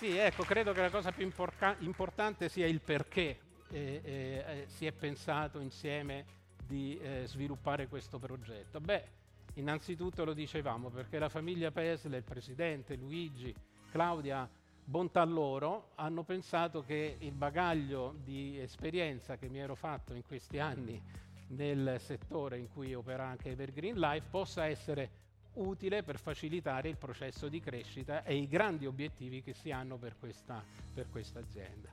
sì, 0.02 0.18
ecco, 0.18 0.44
credo 0.44 0.74
che 0.74 0.82
la 0.82 0.90
cosa 0.90 1.12
più 1.12 1.24
imporca- 1.24 1.76
importante 1.80 2.50
sia 2.50 2.66
il 2.66 2.82
perché 2.82 3.40
eh, 3.70 4.02
eh, 4.04 4.64
si 4.68 4.88
è 4.88 4.92
pensato 4.92 5.60
insieme 5.60 6.26
di 6.66 6.98
eh, 7.00 7.24
sviluppare 7.26 7.88
questo 7.88 8.18
progetto. 8.18 8.80
Beh, 8.80 9.21
innanzitutto 9.56 10.24
lo 10.24 10.34
dicevamo 10.34 10.90
perché 10.90 11.20
la 11.20 11.30
famiglia 11.30 11.72
Pesle, 11.72 12.18
il 12.18 12.24
presidente 12.24 12.96
Luigi, 12.96 13.54
Claudia, 13.92 14.50
bontà 14.84 15.24
loro, 15.24 15.92
hanno 15.96 16.24
pensato 16.24 16.82
che 16.82 17.18
il 17.20 17.34
bagaglio 17.34 18.16
di 18.24 18.60
esperienza 18.60 19.38
che 19.38 19.50
mi 19.50 19.60
ero 19.60 19.76
fatto 19.76 20.14
in 20.14 20.24
questi 20.26 20.60
anni 20.60 21.02
nel 21.48 21.98
settore 22.00 22.58
in 22.58 22.70
cui 22.70 22.94
opera 22.94 23.26
anche 23.26 23.52
Evergreen 23.52 24.00
Life 24.00 24.28
possa 24.30 24.66
essere 24.66 25.20
utile 25.54 26.02
per 26.04 26.18
facilitare 26.18 26.88
il 26.88 26.98
processo 26.98 27.50
di 27.50 27.60
crescita 27.60 28.24
e 28.24 28.36
i 28.36 28.48
grandi 28.48 28.86
obiettivi 28.86 29.42
che 29.42 29.54
si 29.54 29.72
hanno 29.72 29.98
per 29.98 30.16
questa, 30.18 30.64
per 30.94 31.10
questa 31.10 31.40
azienda. 31.40 31.90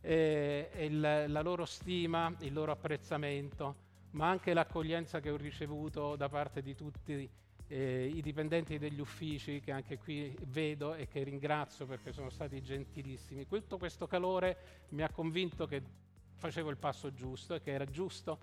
E, 0.00 0.70
e 0.72 0.84
il, 0.86 1.00
la 1.00 1.42
loro 1.42 1.64
stima, 1.64 2.32
il 2.40 2.52
loro 2.52 2.72
apprezzamento, 2.72 3.88
ma 4.12 4.28
anche 4.28 4.54
l'accoglienza 4.54 5.20
che 5.20 5.30
ho 5.30 5.36
ricevuto 5.36 6.16
da 6.16 6.28
parte 6.28 6.62
di 6.62 6.74
tutti 6.74 7.30
eh, 7.66 8.10
i 8.12 8.20
dipendenti 8.20 8.78
degli 8.78 8.98
uffici 8.98 9.60
che 9.60 9.70
anche 9.70 9.96
qui 9.96 10.36
vedo 10.46 10.94
e 10.94 11.06
che 11.06 11.22
ringrazio 11.22 11.86
perché 11.86 12.12
sono 12.12 12.28
stati 12.28 12.60
gentilissimi. 12.60 13.46
Tutto 13.46 13.78
questo 13.78 14.06
calore 14.06 14.86
mi 14.90 15.02
ha 15.02 15.10
convinto 15.10 15.66
che 15.66 15.82
facevo 16.34 16.70
il 16.70 16.78
passo 16.78 17.12
giusto 17.12 17.54
e 17.54 17.60
che 17.60 17.70
era 17.70 17.84
giusto 17.84 18.38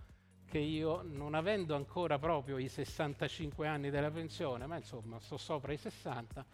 che 0.46 0.60
io, 0.60 1.02
non 1.04 1.34
avendo 1.34 1.76
ancora 1.76 2.18
proprio 2.18 2.58
i 2.58 2.70
65 2.70 3.68
anni 3.68 3.90
della 3.90 4.10
pensione, 4.10 4.66
ma 4.66 4.78
insomma 4.78 5.20
sto 5.20 5.36
sopra 5.36 5.74
i 5.74 5.78
60, 5.78 6.46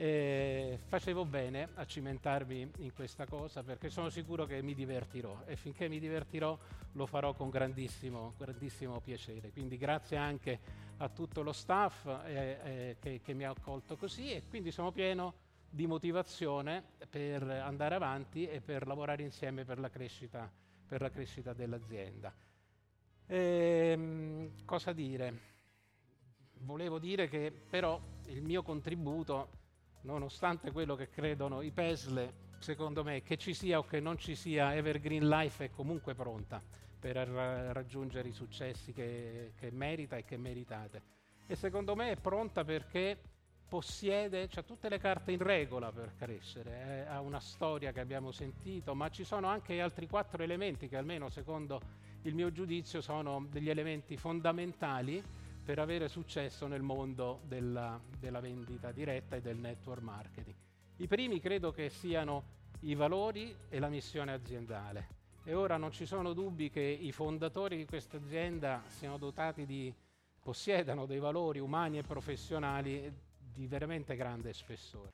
eh, 0.00 0.78
facevo 0.86 1.24
bene 1.24 1.70
a 1.74 1.84
cimentarmi 1.84 2.70
in 2.78 2.92
questa 2.92 3.26
cosa 3.26 3.64
perché 3.64 3.90
sono 3.90 4.10
sicuro 4.10 4.46
che 4.46 4.62
mi 4.62 4.72
divertirò 4.72 5.42
e 5.44 5.56
finché 5.56 5.88
mi 5.88 5.98
divertirò 5.98 6.56
lo 6.92 7.06
farò 7.06 7.34
con 7.34 7.50
grandissimo, 7.50 8.34
grandissimo 8.38 9.00
piacere. 9.00 9.50
Quindi 9.50 9.76
grazie 9.76 10.16
anche 10.16 10.60
a 10.98 11.08
tutto 11.08 11.42
lo 11.42 11.52
staff 11.52 12.06
eh, 12.26 12.58
eh, 12.62 12.96
che, 13.00 13.20
che 13.20 13.34
mi 13.34 13.44
ha 13.44 13.50
accolto 13.50 13.96
così 13.96 14.30
e 14.30 14.44
quindi 14.48 14.70
sono 14.70 14.92
pieno 14.92 15.34
di 15.68 15.88
motivazione 15.88 16.84
per 17.10 17.42
andare 17.42 17.96
avanti 17.96 18.46
e 18.46 18.60
per 18.60 18.86
lavorare 18.86 19.24
insieme 19.24 19.64
per 19.64 19.80
la 19.80 19.90
crescita, 19.90 20.48
per 20.86 21.00
la 21.00 21.10
crescita 21.10 21.52
dell'azienda. 21.52 22.32
Ehm, 23.26 24.64
cosa 24.64 24.92
dire? 24.92 25.56
Volevo 26.60 27.00
dire 27.00 27.28
che 27.28 27.50
però 27.50 28.00
il 28.26 28.42
mio 28.42 28.62
contributo, 28.62 29.66
nonostante 30.02 30.70
quello 30.70 30.94
che 30.94 31.08
credono 31.08 31.62
i 31.62 31.70
PESLE, 31.70 32.46
secondo 32.58 33.04
me, 33.04 33.22
che 33.22 33.36
ci 33.36 33.54
sia 33.54 33.78
o 33.78 33.84
che 33.84 34.00
non 34.00 34.18
ci 34.18 34.34
sia, 34.34 34.74
Evergreen 34.74 35.28
Life 35.28 35.64
è 35.64 35.70
comunque 35.70 36.14
pronta 36.14 36.62
per 36.98 37.16
ra- 37.16 37.72
raggiungere 37.72 38.28
i 38.28 38.32
successi 38.32 38.92
che, 38.92 39.52
che 39.56 39.70
merita 39.70 40.16
e 40.16 40.24
che 40.24 40.36
meritate. 40.36 41.02
E 41.46 41.54
secondo 41.56 41.94
me 41.94 42.10
è 42.10 42.16
pronta 42.16 42.64
perché 42.64 43.18
possiede, 43.68 44.48
ha 44.52 44.62
tutte 44.62 44.88
le 44.88 44.98
carte 44.98 45.30
in 45.30 45.38
regola 45.38 45.92
per 45.92 46.14
crescere, 46.16 47.04
eh, 47.04 47.08
ha 47.08 47.20
una 47.20 47.40
storia 47.40 47.92
che 47.92 48.00
abbiamo 48.00 48.32
sentito, 48.32 48.94
ma 48.94 49.10
ci 49.10 49.24
sono 49.24 49.46
anche 49.46 49.80
altri 49.80 50.06
quattro 50.06 50.42
elementi 50.42 50.88
che 50.88 50.96
almeno 50.96 51.28
secondo 51.28 51.80
il 52.22 52.34
mio 52.34 52.50
giudizio 52.50 53.00
sono 53.00 53.46
degli 53.48 53.68
elementi 53.68 54.16
fondamentali 54.16 55.22
per 55.68 55.80
avere 55.80 56.08
successo 56.08 56.66
nel 56.66 56.80
mondo 56.80 57.42
della, 57.44 58.00
della 58.18 58.40
vendita 58.40 58.90
diretta 58.90 59.36
e 59.36 59.42
del 59.42 59.58
network 59.58 60.00
marketing. 60.00 60.56
I 60.96 61.06
primi 61.06 61.40
credo 61.40 61.72
che 61.72 61.90
siano 61.90 62.42
i 62.80 62.94
valori 62.94 63.54
e 63.68 63.78
la 63.78 63.90
missione 63.90 64.32
aziendale. 64.32 65.08
E 65.44 65.52
ora 65.52 65.76
non 65.76 65.92
ci 65.92 66.06
sono 66.06 66.32
dubbi 66.32 66.70
che 66.70 66.80
i 66.80 67.12
fondatori 67.12 67.76
di 67.76 67.84
questa 67.84 68.16
azienda 68.16 68.82
siano 68.86 69.18
dotati 69.18 69.66
di, 69.66 69.94
possiedano 70.42 71.04
dei 71.04 71.18
valori 71.18 71.58
umani 71.58 71.98
e 71.98 72.02
professionali 72.02 73.12
di 73.36 73.66
veramente 73.66 74.16
grande 74.16 74.54
spessore. 74.54 75.10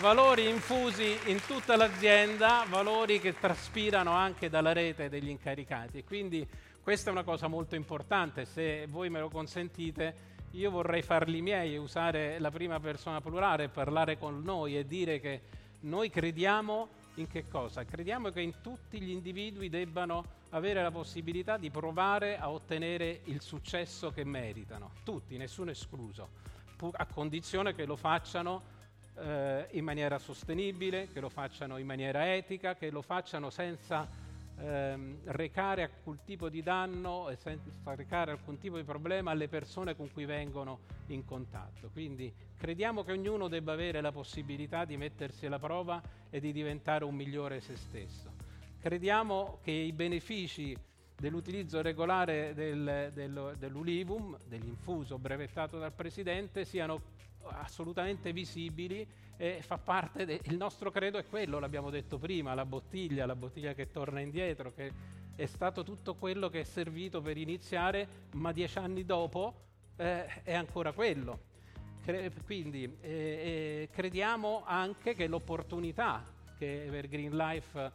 Valori 0.00 0.50
infusi 0.50 1.16
in 1.30 1.40
tutta 1.46 1.76
l'azienda, 1.76 2.66
valori 2.68 3.20
che 3.20 3.38
traspirano 3.38 4.12
anche 4.12 4.50
dalla 4.50 4.74
rete 4.74 5.08
degli 5.08 5.30
incaricati. 5.30 6.04
Quindi 6.04 6.46
questa 6.88 7.10
è 7.10 7.12
una 7.12 7.22
cosa 7.22 7.48
molto 7.48 7.74
importante, 7.74 8.46
se 8.46 8.86
voi 8.86 9.10
me 9.10 9.20
lo 9.20 9.28
consentite, 9.28 10.14
io 10.52 10.70
vorrei 10.70 11.02
farli 11.02 11.42
miei 11.42 11.76
usare 11.76 12.38
la 12.38 12.50
prima 12.50 12.80
persona 12.80 13.20
plurale, 13.20 13.68
parlare 13.68 14.16
con 14.16 14.40
noi 14.42 14.78
e 14.78 14.86
dire 14.86 15.20
che 15.20 15.42
noi 15.80 16.08
crediamo 16.08 16.88
in 17.16 17.26
che 17.26 17.46
cosa? 17.46 17.84
Crediamo 17.84 18.30
che 18.30 18.40
in 18.40 18.62
tutti 18.62 19.02
gli 19.02 19.10
individui 19.10 19.68
debbano 19.68 20.24
avere 20.48 20.80
la 20.80 20.90
possibilità 20.90 21.58
di 21.58 21.68
provare 21.68 22.38
a 22.38 22.48
ottenere 22.48 23.20
il 23.24 23.42
successo 23.42 24.10
che 24.10 24.24
meritano, 24.24 24.92
tutti, 25.04 25.36
nessuno 25.36 25.70
escluso, 25.70 26.26
a 26.92 27.04
condizione 27.04 27.74
che 27.74 27.84
lo 27.84 27.96
facciano 27.96 28.62
eh, 29.14 29.66
in 29.72 29.84
maniera 29.84 30.18
sostenibile, 30.18 31.08
che 31.12 31.20
lo 31.20 31.28
facciano 31.28 31.76
in 31.76 31.84
maniera 31.84 32.34
etica, 32.34 32.76
che 32.76 32.88
lo 32.88 33.02
facciano 33.02 33.50
senza 33.50 34.08
ehm, 34.60 35.18
recare 35.26 35.82
alcun 35.82 36.18
tipo 36.24 36.48
di 36.48 36.62
danno 36.62 37.28
e 37.28 37.36
senza 37.36 37.70
recare 37.94 38.32
alcun 38.32 38.58
tipo 38.58 38.76
di 38.76 38.84
problema 38.84 39.30
alle 39.30 39.48
persone 39.48 39.94
con 39.96 40.10
cui 40.12 40.24
vengono 40.24 40.80
in 41.06 41.24
contatto. 41.24 41.90
Quindi 41.90 42.32
crediamo 42.56 43.02
che 43.02 43.12
ognuno 43.12 43.48
debba 43.48 43.72
avere 43.72 44.00
la 44.00 44.12
possibilità 44.12 44.84
di 44.84 44.96
mettersi 44.96 45.46
alla 45.46 45.58
prova 45.58 46.02
e 46.30 46.40
di 46.40 46.52
diventare 46.52 47.04
un 47.04 47.14
migliore 47.14 47.60
se 47.60 47.76
stesso. 47.76 48.30
Crediamo 48.80 49.58
che 49.62 49.70
i 49.70 49.92
benefici 49.92 50.76
dell'utilizzo 51.16 51.82
regolare 51.82 52.54
del, 52.54 53.10
del, 53.12 53.56
dell'Ulivum, 53.58 54.38
dell'infuso 54.46 55.18
brevettato 55.18 55.78
dal 55.78 55.92
Presidente, 55.92 56.64
siano 56.64 57.16
assolutamente 57.42 58.32
visibili 58.32 59.06
e 59.40 59.62
fa 59.62 59.78
parte 59.78 60.26
del 60.26 60.40
de, 60.44 60.56
nostro 60.56 60.90
credo 60.90 61.16
è 61.16 61.24
quello, 61.24 61.60
l'abbiamo 61.60 61.90
detto 61.90 62.18
prima, 62.18 62.54
la 62.54 62.66
bottiglia, 62.66 63.24
la 63.24 63.36
bottiglia 63.36 63.72
che 63.72 63.88
torna 63.90 64.18
indietro, 64.18 64.74
che 64.74 64.92
è 65.36 65.46
stato 65.46 65.84
tutto 65.84 66.16
quello 66.16 66.50
che 66.50 66.60
è 66.60 66.64
servito 66.64 67.22
per 67.22 67.36
iniziare, 67.36 68.26
ma 68.32 68.50
dieci 68.50 68.78
anni 68.78 69.04
dopo 69.04 69.54
eh, 69.96 70.42
è 70.42 70.54
ancora 70.54 70.90
quello. 70.92 71.46
Cre- 72.02 72.32
quindi 72.44 72.82
eh, 73.00 73.08
eh, 73.10 73.88
crediamo 73.92 74.64
anche 74.66 75.14
che 75.14 75.28
l'opportunità 75.28 76.24
che 76.58 76.86
Evergreen 76.86 77.36
Life 77.36 77.92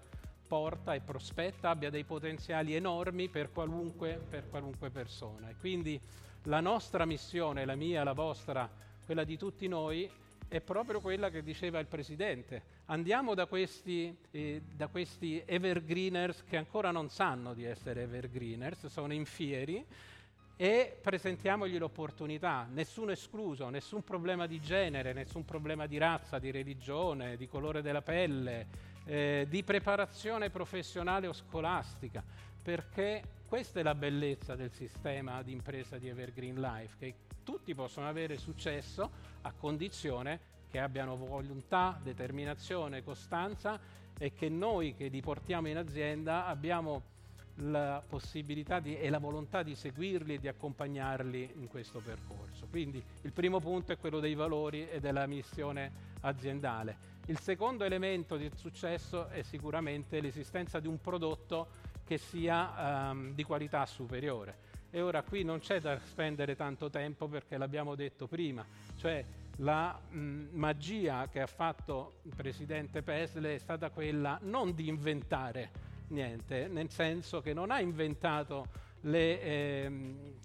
porta 0.48 0.94
e 0.94 1.02
prospetta 1.02 1.72
abbia 1.72 1.90
dei 1.90 2.06
potenziali 2.06 2.74
enormi 2.74 3.28
per 3.28 3.52
qualunque, 3.52 4.14
per 4.30 4.48
qualunque 4.50 4.90
persona. 4.92 5.50
E 5.50 5.56
quindi 5.60 6.00
la 6.44 6.62
nostra 6.62 7.06
missione, 7.06 7.66
la 7.66 7.76
mia, 7.76 8.06
la 8.06 8.14
vostra, 8.14 8.70
quella 9.06 9.26
di 9.26 9.36
tutti 9.38 9.68
noi, 9.68 10.10
è 10.48 10.62
proprio 10.62 11.02
quella 11.02 11.30
che 11.30 11.44
diceva 11.44 11.80
il 11.80 11.88
Presidente. 11.88 12.64
Andiamo 12.86 13.34
da 13.34 13.46
questi, 13.46 14.16
eh, 14.32 14.62
da 14.74 14.88
questi 14.88 15.42
evergreeners 15.46 16.44
che 16.44 16.58
ancora 16.58 16.92
non 16.92 17.10
sanno 17.10 17.54
di 17.54 17.64
essere 17.64 18.04
evergreeners, 18.04 18.88
sono 18.88 19.14
infieri, 19.14 19.86
e 20.56 20.98
presentiamogli 21.02 21.78
l'opportunità, 21.78 22.68
nessuno 22.72 23.12
escluso, 23.12 23.70
nessun 23.70 24.04
problema 24.04 24.46
di 24.46 24.62
genere, 24.62 25.12
nessun 25.14 25.44
problema 25.46 25.88
di 25.88 25.98
razza, 25.98 26.40
di 26.40 26.52
religione, 26.52 27.38
di 27.38 27.48
colore 27.48 27.82
della 27.82 28.02
pelle, 28.02 28.68
eh, 29.06 29.46
di 29.50 29.64
preparazione 29.64 30.50
professionale 30.50 31.28
o 31.28 31.34
scolastica, 31.34 32.24
perché 32.64 33.22
questa 33.46 33.82
è 33.82 33.84
la 33.84 33.94
bellezza 33.94 34.56
del 34.56 34.72
sistema 34.72 35.44
di 35.44 35.52
impresa 35.52 35.98
di 35.98 36.08
Evergreen 36.08 36.60
Life, 36.60 36.96
che 36.98 37.16
tutti 37.44 37.76
possono 37.76 38.08
avere 38.08 38.38
successo 38.38 39.12
a 39.42 39.52
condizione 39.52 40.52
che 40.72 40.80
abbiano 40.80 41.16
volontà, 41.16 42.00
determinazione, 42.02 43.04
costanza 43.04 43.80
e 44.18 44.34
che 44.34 44.50
noi 44.50 44.96
che 44.96 45.08
li 45.08 45.22
portiamo 45.22 45.68
in 45.68 45.78
azienda 45.78 46.48
abbiamo 46.48 47.12
la 47.58 48.02
possibilità 48.08 48.80
di, 48.80 48.98
e 48.98 49.10
la 49.10 49.20
volontà 49.20 49.62
di 49.62 49.76
seguirli 49.76 50.36
e 50.36 50.40
di 50.40 50.48
accompagnarli 50.48 51.52
in 51.58 51.68
questo 51.68 52.00
percorso. 52.00 52.66
Quindi 52.70 53.04
il 53.22 53.32
primo 53.32 53.60
punto 53.60 53.92
è 53.92 53.98
quello 53.98 54.20
dei 54.20 54.34
valori 54.34 54.90
e 54.90 55.00
della 55.00 55.28
missione 55.28 56.12
aziendale. 56.22 57.12
Il 57.28 57.38
secondo 57.40 57.84
elemento 57.84 58.36
di 58.36 58.50
successo 58.56 59.28
è 59.28 59.44
sicuramente 59.44 60.20
l'esistenza 60.20 60.80
di 60.80 60.88
un 60.88 61.00
prodotto 61.00 61.92
che 62.06 62.18
sia 62.18 63.10
um, 63.12 63.34
di 63.34 63.44
qualità 63.44 63.86
superiore. 63.86 64.72
E 64.90 65.02
ora 65.02 65.24
qui 65.24 65.44
non 65.44 65.60
c'è 65.60 65.80
da 65.80 66.00
spendere 66.00 66.56
tanto 66.56 66.90
tempo 66.90 67.28
perché 67.28 67.58
l'abbiamo 67.58 67.96
detto 67.96 68.28
prima, 68.28 68.66
cioè 68.98 69.26
la 69.58 70.00
mh, 70.08 70.50
magia 70.52 71.28
che 71.30 71.42
ha 71.42 71.48
fatto 71.48 72.20
il 72.24 72.34
presidente 72.36 73.02
Pesle 73.02 73.56
è 73.56 73.58
stata 73.58 73.90
quella 73.90 74.38
non 74.44 74.74
di 74.76 74.88
inventare 74.88 75.92
niente, 76.10 76.68
nel 76.68 76.90
senso 76.90 77.42
che 77.42 77.54
non 77.54 77.72
ha 77.72 77.80
inventato 77.80 78.68
le 79.02 79.42
eh, 79.42 79.92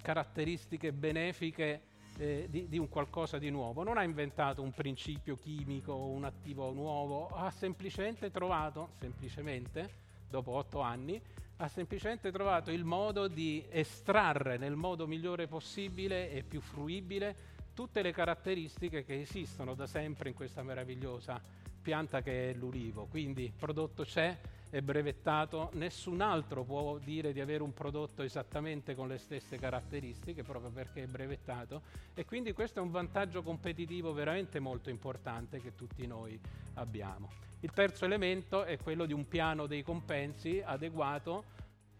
caratteristiche 0.00 0.92
benefiche 0.92 1.82
eh, 2.16 2.46
di, 2.48 2.68
di, 2.68 2.78
un 2.78 2.88
qualcosa 2.88 3.38
di 3.38 3.50
nuovo, 3.50 3.82
non 3.82 3.98
ha 3.98 4.02
inventato 4.02 4.62
un 4.62 4.72
principio 4.72 5.36
chimico 5.36 5.94
un 5.94 6.24
attivo 6.24 6.72
nuovo, 6.72 7.28
ha 7.28 7.50
semplicemente 7.50 8.30
trovato, 8.30 8.90
semplicemente, 8.98 10.06
dopo 10.28 10.52
otto 10.52 10.80
anni, 10.80 11.20
ha 11.60 11.68
semplicemente 11.68 12.30
trovato 12.30 12.70
il 12.70 12.84
modo 12.84 13.26
di 13.26 13.64
estrarre 13.70 14.58
nel 14.58 14.76
modo 14.76 15.06
migliore 15.06 15.48
possibile 15.48 16.30
e 16.30 16.42
più 16.42 16.60
fruibile 16.60 17.56
tutte 17.74 18.02
le 18.02 18.12
caratteristiche 18.12 19.04
che 19.04 19.20
esistono 19.20 19.74
da 19.74 19.86
sempre 19.86 20.28
in 20.28 20.34
questa 20.34 20.62
meravigliosa 20.62 21.40
pianta 21.80 22.22
che 22.22 22.50
è 22.50 22.54
l'ulivo. 22.54 23.06
Quindi 23.06 23.44
il 23.44 23.52
prodotto 23.52 24.04
c'è, 24.04 24.36
è 24.70 24.80
brevettato, 24.80 25.70
nessun 25.74 26.20
altro 26.20 26.64
può 26.64 26.98
dire 26.98 27.32
di 27.32 27.40
avere 27.40 27.62
un 27.62 27.72
prodotto 27.72 28.22
esattamente 28.22 28.94
con 28.94 29.08
le 29.08 29.18
stesse 29.18 29.58
caratteristiche 29.58 30.42
proprio 30.42 30.70
perché 30.70 31.04
è 31.04 31.06
brevettato 31.06 31.82
e 32.14 32.24
quindi 32.24 32.52
questo 32.52 32.78
è 32.78 32.82
un 32.82 32.90
vantaggio 32.90 33.42
competitivo 33.42 34.12
veramente 34.12 34.60
molto 34.60 34.90
importante 34.90 35.60
che 35.60 35.74
tutti 35.74 36.06
noi 36.06 36.38
abbiamo. 36.74 37.47
Il 37.60 37.72
terzo 37.72 38.04
elemento 38.04 38.62
è 38.62 38.78
quello 38.78 39.04
di 39.04 39.12
un 39.12 39.26
piano 39.26 39.66
dei 39.66 39.82
compensi 39.82 40.62
adeguato 40.64 41.32
uh, 41.36 41.44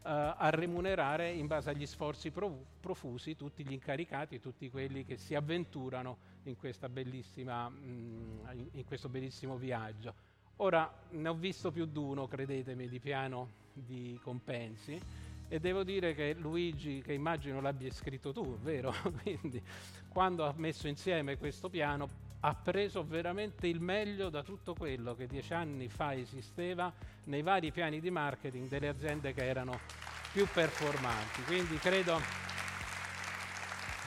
a 0.03 0.50
remunerare 0.50 1.33
in 1.33 1.49
base 1.49 1.71
agli 1.71 1.85
sforzi 1.85 2.31
profusi 2.31 3.35
tutti 3.35 3.65
gli 3.65 3.73
incaricati, 3.73 4.38
tutti 4.38 4.71
quelli 4.71 5.05
che 5.05 5.17
si 5.17 5.35
avventurano 5.35 6.17
in, 6.45 6.55
mh, 6.55 7.77
mm, 7.77 8.59
in 8.73 8.85
questo 8.85 9.09
bellissimo 9.09 9.57
viaggio. 9.57 10.15
Ora, 10.59 10.93
ne 11.11 11.29
ho 11.29 11.35
visto 11.35 11.73
più 11.73 11.87
di 11.87 11.99
uno, 11.99 12.29
credetemi, 12.29 12.88
di 12.88 13.00
piano 13.00 13.50
di 13.73 14.19
compensi 14.23 15.00
e 15.49 15.59
devo 15.59 15.83
dire 15.83 16.15
che 16.15 16.35
Luigi, 16.35 17.00
che 17.03 17.15
immagino 17.15 17.61
l'abbia 17.61 17.91
scritto 17.91 18.33
tu, 18.33 18.59
vero? 18.61 18.95
Quindi 19.23 19.61
quando 20.09 20.45
ha 20.45 20.55
messo 20.57 20.87
insieme 20.87 21.37
questo 21.37 21.69
piano 21.69 22.27
ha 22.40 22.54
preso 22.54 23.04
veramente 23.04 23.66
il 23.66 23.80
meglio 23.80 24.28
da 24.28 24.42
tutto 24.42 24.75
quello 24.75 25.14
che 25.14 25.26
dieci 25.26 25.52
anni 25.54 25.88
fa 25.88 26.14
esisteva 26.14 26.92
nei 27.25 27.42
vari 27.42 27.73
piani 27.73 28.00
di 28.00 28.11
marketing 28.11 28.68
delle 28.68 28.88
aziende 28.88 29.33
che 29.33 29.45
erano 29.45 29.80
più 30.33 30.47
performanti. 30.47 31.42
Quindi 31.42 31.76
credo 31.78 32.21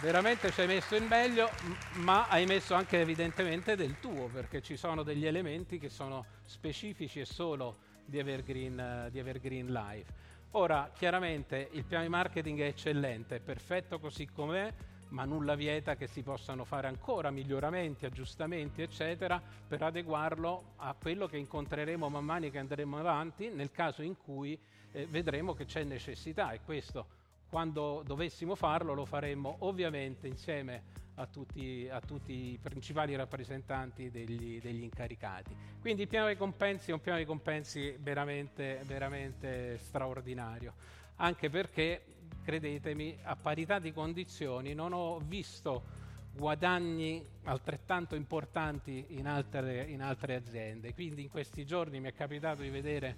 veramente 0.01 0.51
ci 0.51 0.61
hai 0.61 0.67
messo 0.67 0.95
il 0.95 1.03
meglio, 1.03 1.50
ma 1.95 2.27
hai 2.27 2.45
messo 2.45 2.73
anche 2.73 3.01
evidentemente 3.01 3.75
del 3.75 4.00
tuo, 4.00 4.27
perché 4.27 4.61
ci 4.61 4.77
sono 4.77 5.03
degli 5.03 5.25
elementi 5.25 5.77
che 5.77 5.89
sono 5.89 6.25
specifici 6.45 7.19
e 7.19 7.25
solo 7.25 7.89
di 8.05 8.17
Evergreen, 8.17 9.09
di 9.11 9.19
Evergreen 9.19 9.67
Live. 9.67 10.29
Ora, 10.51 10.91
chiaramente 10.93 11.69
il 11.73 11.85
piano 11.85 12.03
di 12.03 12.09
marketing 12.09 12.59
è 12.61 12.65
eccellente, 12.65 13.38
è 13.38 13.39
perfetto 13.39 14.00
così 14.00 14.25
com'è, 14.25 14.73
ma 15.12 15.25
nulla 15.25 15.56
vieta 15.56 15.96
che 15.96 16.08
si 16.08 16.22
possano 16.24 16.65
fare 16.65 16.88
ancora 16.88 17.32
miglioramenti, 17.32 18.06
aggiustamenti, 18.06 18.82
eccetera, 18.82 19.41
per 19.68 19.82
adeguarlo 19.82 20.74
a 20.77 20.96
quello 21.00 21.27
che 21.27 21.38
incontreremo 21.38 22.10
man 22.10 22.25
mano 22.25 22.50
che 22.50 22.58
andremo 22.58 22.98
avanti, 22.98 23.50
nel 23.50 23.72
caso 23.72 24.01
in 24.01 24.18
cui 24.18 24.60
eh, 24.91 25.06
vedremo 25.06 25.53
che 25.53 25.65
c'è 25.65 25.84
necessità 25.84 26.51
e 26.51 26.62
questo 26.63 27.20
quando 27.51 28.01
dovessimo 28.06 28.56
farlo 28.56 28.94
lo 28.94 29.03
faremmo 29.03 29.58
ovviamente 29.60 30.25
insieme 30.25 30.84
a 31.15 31.27
tutti, 31.27 31.86
a 31.91 32.00
tutti 32.00 32.53
i 32.53 32.60
principali 32.62 33.13
rappresentanti 33.15 34.10
degli, 34.10 34.62
degli, 34.62 34.84
incaricati. 34.84 35.53
Quindi 35.82 36.03
il 36.03 36.08
piano 36.08 36.27
dei 36.27 36.38
compensi 36.38 36.91
è 36.91 36.94
un 36.94 37.01
piano 37.01 37.18
dei 37.18 37.27
compensi 37.27 37.94
veramente, 38.00 38.82
veramente 38.86 39.77
straordinario, 39.80 40.74
anche 41.18 41.50
perché 41.50 42.06
credetemi, 42.41 43.17
a 43.24 43.36
parità 43.36 43.79
di 43.79 43.91
condizioni 43.93 44.74
non 44.74 44.93
ho 44.93 45.19
visto 45.19 46.00
guadagni 46.33 47.25
altrettanto 47.43 48.15
importanti 48.15 49.05
in 49.10 49.27
altre, 49.27 49.83
in 49.83 50.01
altre 50.01 50.36
aziende. 50.36 50.93
Quindi 50.93 51.24
in 51.24 51.29
questi 51.29 51.65
giorni 51.65 52.00
mi 52.00 52.07
è 52.07 52.13
capitato 52.13 52.62
di 52.62 52.69
vedere 52.69 53.17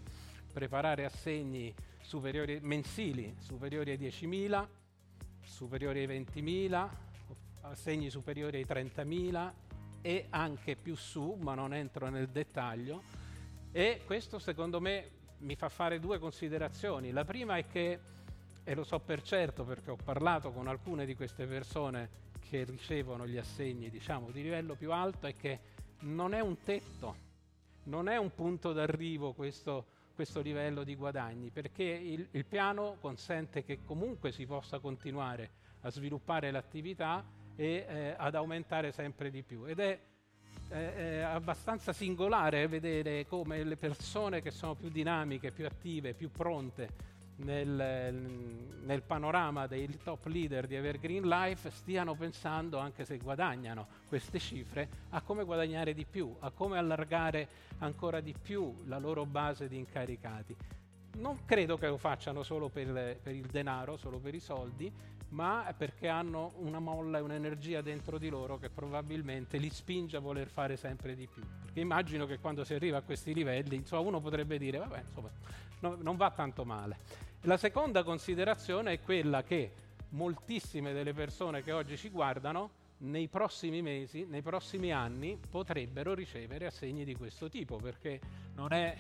preparare 0.52 1.06
assegni 1.06 1.74
superiori, 2.02 2.60
mensili 2.62 3.36
superiori 3.40 3.92
ai 3.92 3.98
10.000, 3.98 4.68
superiori 5.42 6.00
ai 6.06 6.24
20.000, 6.24 6.90
assegni 7.62 8.10
superiori 8.10 8.58
ai 8.58 8.66
30.000 8.66 9.52
e 10.02 10.28
anche 10.30 10.76
più 10.76 10.96
su, 10.96 11.38
ma 11.40 11.54
non 11.54 11.74
entro 11.74 12.10
nel 12.10 12.30
dettaglio. 12.30 13.04
E 13.72 14.02
questo 14.06 14.38
secondo 14.38 14.80
me 14.80 15.10
mi 15.40 15.56
fa 15.56 15.70
fare 15.70 16.00
due 16.00 16.20
considerazioni. 16.20 17.12
La 17.12 17.26
prima 17.26 17.58
è 17.58 17.66
che 17.68 18.00
e 18.64 18.76
lo 18.76 18.84
so 18.84 19.00
per 19.00 19.22
certo 19.22 19.64
perché 19.64 19.92
ho 19.92 19.98
parlato 20.02 20.52
con 20.52 20.68
alcune 20.68 21.06
di 21.06 21.16
queste 21.16 21.46
persone 21.46 22.22
che 22.40 22.64
ricevono 22.64 23.28
gli 23.28 23.38
assegni 23.38 23.90
diciamo 23.90 24.32
di 24.32 24.42
livello 24.42 24.76
più 24.76 24.92
alto 24.92 25.28
è 25.28 25.36
che 25.36 25.60
non 26.04 26.34
è 26.34 26.40
un 26.40 26.62
tetto, 26.64 27.16
non 27.84 28.08
è 28.08 28.18
un 28.18 28.34
punto 28.34 28.74
d'arrivo 28.74 29.34
questo, 29.34 29.86
questo 30.16 30.42
livello 30.42 30.84
di 30.84 30.96
guadagni, 30.96 31.50
perché 31.50 31.84
il, 31.84 32.28
il, 32.32 32.46
piano 32.46 32.98
consente 33.00 33.64
che 33.64 33.80
comunque 33.86 34.32
si 34.32 34.46
possa 34.46 34.80
continuare 34.80 35.62
a 35.82 35.90
sviluppare 35.90 36.52
l'attività 36.52 37.24
e 37.56 37.86
eh, 37.88 38.16
ad 38.18 38.36
aumentare 38.36 38.92
sempre 38.92 39.30
di 39.30 39.44
più. 39.44 39.66
Ed 39.66 39.80
è, 39.80 40.00
è 40.70 41.20
abbastanza 41.20 41.94
singolare 41.94 42.68
vedere 42.68 43.26
come 43.28 43.64
le 43.64 43.78
persone 43.78 44.42
che 44.42 44.52
sono 44.52 44.76
più 44.76 44.90
dinamiche, 44.90 45.52
più 45.52 45.66
attive, 45.66 46.14
più 46.14 46.32
pronte, 46.32 47.12
nel, 47.38 48.14
nel, 48.84 49.02
panorama 49.02 49.68
dei 49.68 49.98
top 50.04 50.26
leader 50.26 50.68
di 50.68 50.76
Evergreen 50.76 51.28
Life 51.28 51.70
stiano 51.72 52.16
pensando, 52.16 52.78
anche 52.78 53.06
se 53.06 53.18
guadagnano 53.18 53.88
queste 54.08 54.40
cifre, 54.40 54.90
a 55.10 55.22
come 55.22 55.44
guadagnare 55.44 55.94
di 55.94 56.06
più, 56.06 56.36
a 56.40 56.52
come 56.52 56.78
allargare 56.78 57.48
ancora 57.80 58.22
di 58.22 58.36
più 58.40 58.84
la 58.86 59.00
loro 59.00 59.26
base 59.26 59.68
di 59.68 59.78
incaricati. 59.78 60.56
Non 61.16 61.46
credo 61.46 61.78
che 61.78 61.88
lo 61.88 61.98
facciano 61.98 62.42
solo 62.42 62.70
per, 62.70 63.18
per 63.22 63.36
il 63.36 63.46
denaro, 63.46 63.98
solo 63.98 64.18
per 64.18 64.34
i 64.34 64.40
soldi, 64.40 64.92
ma 65.34 65.74
perché 65.76 66.08
hanno 66.08 66.54
una 66.58 66.80
molla 66.80 67.18
e 67.18 67.22
un'energia 67.22 67.82
dentro 67.82 68.18
di 68.20 68.30
loro 68.30 68.58
che 68.60 68.70
probabilmente 68.70 69.58
li 69.58 69.70
spinge 69.70 70.18
a 70.18 70.20
voler 70.20 70.48
fare 70.48 70.78
sempre 70.78 71.16
di 71.16 71.28
più. 71.28 71.42
Perché 71.64 71.80
immagino 71.80 72.28
che 72.28 72.38
quando 72.38 72.64
si 72.64 72.76
arriva 72.76 72.98
a 72.98 73.02
questi 73.02 73.34
livelli, 73.34 73.76
insomma, 73.76 74.08
uno 74.08 74.22
potrebbe 74.22 74.60
dire, 74.60 74.78
vabbè, 74.78 75.04
insomma, 75.08 75.30
no, 75.80 75.98
non 76.00 76.18
va 76.18 76.30
tanto 76.30 76.64
male. 76.66 76.98
La 77.42 77.58
seconda 77.58 78.04
considerazione 78.04 78.94
è 78.94 79.00
quella 79.02 79.44
che 79.44 79.72
moltissime 80.10 80.94
delle 80.94 81.14
persone 81.14 81.64
che 81.64 81.72
oggi 81.72 81.98
ci 81.98 82.10
guardano 82.10 82.82
nei 83.00 83.28
prossimi 83.28 83.82
mesi, 83.82 84.26
nei 84.26 84.44
prossimi 84.44 84.92
anni 84.92 85.38
potrebbero 85.50 86.14
ricevere 86.14 86.68
assegni 86.68 87.04
di 87.04 87.16
questo 87.16 87.50
tipo, 87.50 87.78
perché 87.78 88.22
non 88.54 88.72
è 88.72 88.96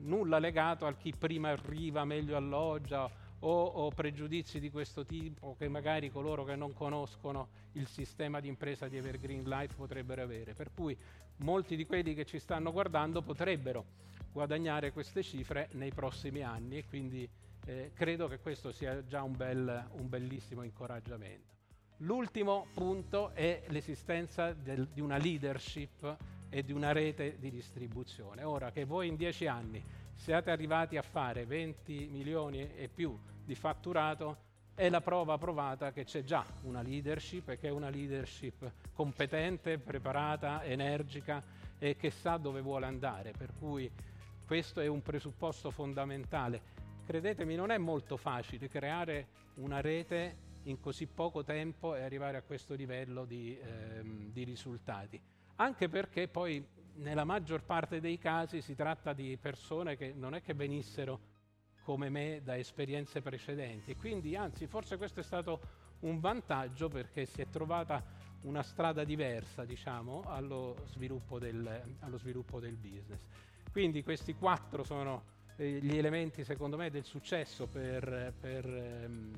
nulla 0.00 0.38
legato 0.38 0.84
al 0.84 0.98
chi 0.98 1.14
prima 1.16 1.48
arriva 1.48 2.04
meglio 2.04 2.36
alloggia 2.36 3.10
o, 3.40 3.64
o, 3.64 3.90
pregiudizi 3.90 4.58
di 4.58 4.70
questo 4.70 5.04
tipo 5.04 5.54
che 5.56 5.68
magari 5.68 6.10
coloro 6.10 6.44
che 6.44 6.56
non 6.56 6.72
conoscono 6.72 7.48
il 7.72 7.86
sistema 7.86 8.40
di 8.40 8.48
impresa 8.48 8.88
di 8.88 8.96
Evergreen 8.96 9.44
Life 9.44 9.74
potrebbero 9.74 10.22
avere. 10.22 10.54
Per 10.54 10.70
cui 10.74 10.96
molti 11.38 11.76
di 11.76 11.86
quelli 11.86 12.14
che 12.14 12.24
ci 12.24 12.38
stanno 12.38 12.72
guardando 12.72 13.22
potrebbero 13.22 13.84
guadagnare 14.32 14.92
queste 14.92 15.22
cifre 15.22 15.68
nei 15.72 15.92
prossimi 15.92 16.42
anni 16.42 16.78
e 16.78 16.84
quindi 16.84 17.28
eh, 17.66 17.92
credo 17.94 18.28
che 18.28 18.38
questo 18.38 18.72
sia 18.72 19.04
già 19.06 19.22
un, 19.22 19.36
bel, 19.36 19.88
un 19.92 20.08
bellissimo 20.08 20.62
incoraggiamento. 20.62 21.56
L'ultimo 21.98 22.66
punto 22.74 23.30
è 23.30 23.64
l'esistenza 23.68 24.52
del, 24.52 24.88
di 24.92 25.00
una 25.00 25.16
leadership 25.16 26.16
e 26.48 26.64
di 26.64 26.72
una 26.72 26.92
rete 26.92 27.36
di 27.38 27.50
distribuzione. 27.50 28.44
Ora 28.44 28.70
che 28.70 28.84
voi 28.84 29.08
in 29.08 29.16
dieci 29.16 29.46
anni 29.46 29.84
siate 30.18 30.50
arrivati 30.50 30.96
a 30.96 31.02
fare 31.02 31.46
20 31.46 32.08
milioni 32.10 32.74
e 32.74 32.88
più 32.88 33.16
di 33.44 33.54
fatturato, 33.54 34.46
è 34.74 34.88
la 34.90 35.00
prova 35.00 35.38
provata 35.38 35.92
che 35.92 36.04
c'è 36.04 36.22
già 36.22 36.44
una 36.62 36.82
leadership 36.82 37.48
e 37.48 37.58
che 37.58 37.68
è 37.68 37.70
una 37.70 37.88
leadership 37.88 38.70
competente, 38.92 39.78
preparata, 39.78 40.62
energica 40.64 41.42
e 41.78 41.96
che 41.96 42.10
sa 42.10 42.36
dove 42.36 42.60
vuole 42.60 42.86
andare. 42.86 43.32
Per 43.32 43.52
cui 43.58 43.90
questo 44.44 44.80
è 44.80 44.86
un 44.86 45.02
presupposto 45.02 45.70
fondamentale 45.70 46.76
credetemi, 47.06 47.54
non 47.54 47.70
è 47.70 47.78
molto 47.78 48.16
facile 48.16 48.68
creare 48.68 49.28
una 49.54 49.80
rete 49.80 50.46
in 50.64 50.78
così 50.80 51.06
poco 51.06 51.42
tempo 51.42 51.94
e 51.94 52.02
arrivare 52.02 52.36
a 52.36 52.42
questo 52.42 52.74
livello 52.74 53.24
di, 53.24 53.58
ehm, 53.58 54.30
di 54.30 54.44
risultati. 54.44 55.20
Anche 55.56 55.88
perché 55.88 56.28
poi 56.28 56.64
nella 56.98 57.24
maggior 57.24 57.62
parte 57.62 58.00
dei 58.00 58.18
casi 58.18 58.60
si 58.60 58.74
tratta 58.74 59.12
di 59.12 59.36
persone 59.36 59.96
che 59.96 60.12
non 60.14 60.34
è 60.34 60.42
che 60.42 60.54
venissero 60.54 61.36
come 61.82 62.08
me 62.08 62.40
da 62.42 62.56
esperienze 62.56 63.20
precedenti. 63.22 63.96
Quindi, 63.96 64.36
anzi, 64.36 64.66
forse 64.66 64.96
questo 64.96 65.20
è 65.20 65.22
stato 65.22 65.86
un 66.00 66.20
vantaggio 66.20 66.88
perché 66.88 67.24
si 67.24 67.40
è 67.40 67.48
trovata 67.48 68.04
una 68.42 68.62
strada 68.62 69.04
diversa, 69.04 69.64
diciamo, 69.64 70.22
allo 70.26 70.76
sviluppo 70.86 71.38
del, 71.38 71.96
allo 72.00 72.18
sviluppo 72.18 72.60
del 72.60 72.76
business. 72.76 73.26
Quindi 73.72 74.02
questi 74.02 74.34
quattro 74.34 74.84
sono 74.84 75.36
gli 75.56 75.96
elementi 75.96 76.44
secondo 76.44 76.76
me 76.76 76.88
del 76.88 77.02
successo 77.02 77.66
per, 77.66 78.32
per, 78.38 78.64
ehm, 78.64 79.32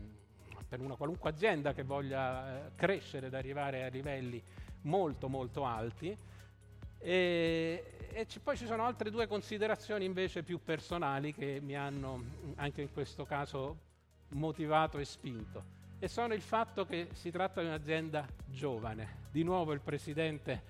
per 0.68 0.80
una 0.80 0.94
qualunque 0.94 1.30
azienda 1.30 1.72
che 1.72 1.82
voglia 1.82 2.66
eh, 2.66 2.74
crescere 2.74 3.28
ed 3.28 3.34
arrivare 3.34 3.84
a 3.84 3.88
livelli 3.88 4.42
molto 4.82 5.28
molto 5.28 5.64
alti. 5.64 6.14
E, 7.00 7.84
e 8.12 8.26
c- 8.26 8.40
poi 8.40 8.56
ci 8.56 8.66
sono 8.66 8.84
altre 8.84 9.10
due 9.10 9.26
considerazioni 9.26 10.04
invece 10.04 10.42
più 10.42 10.60
personali 10.62 11.32
che 11.32 11.60
mi 11.62 11.74
hanno 11.74 12.24
anche 12.56 12.82
in 12.82 12.92
questo 12.92 13.24
caso 13.24 13.78
motivato 14.28 14.98
e 14.98 15.04
spinto. 15.04 15.78
E 15.98 16.08
sono 16.08 16.34
il 16.34 16.42
fatto 16.42 16.84
che 16.84 17.08
si 17.12 17.30
tratta 17.30 17.60
di 17.60 17.66
un'azienda 17.66 18.26
giovane. 18.46 19.28
Di 19.30 19.42
nuovo 19.42 19.72
il 19.72 19.80
Presidente 19.80 20.62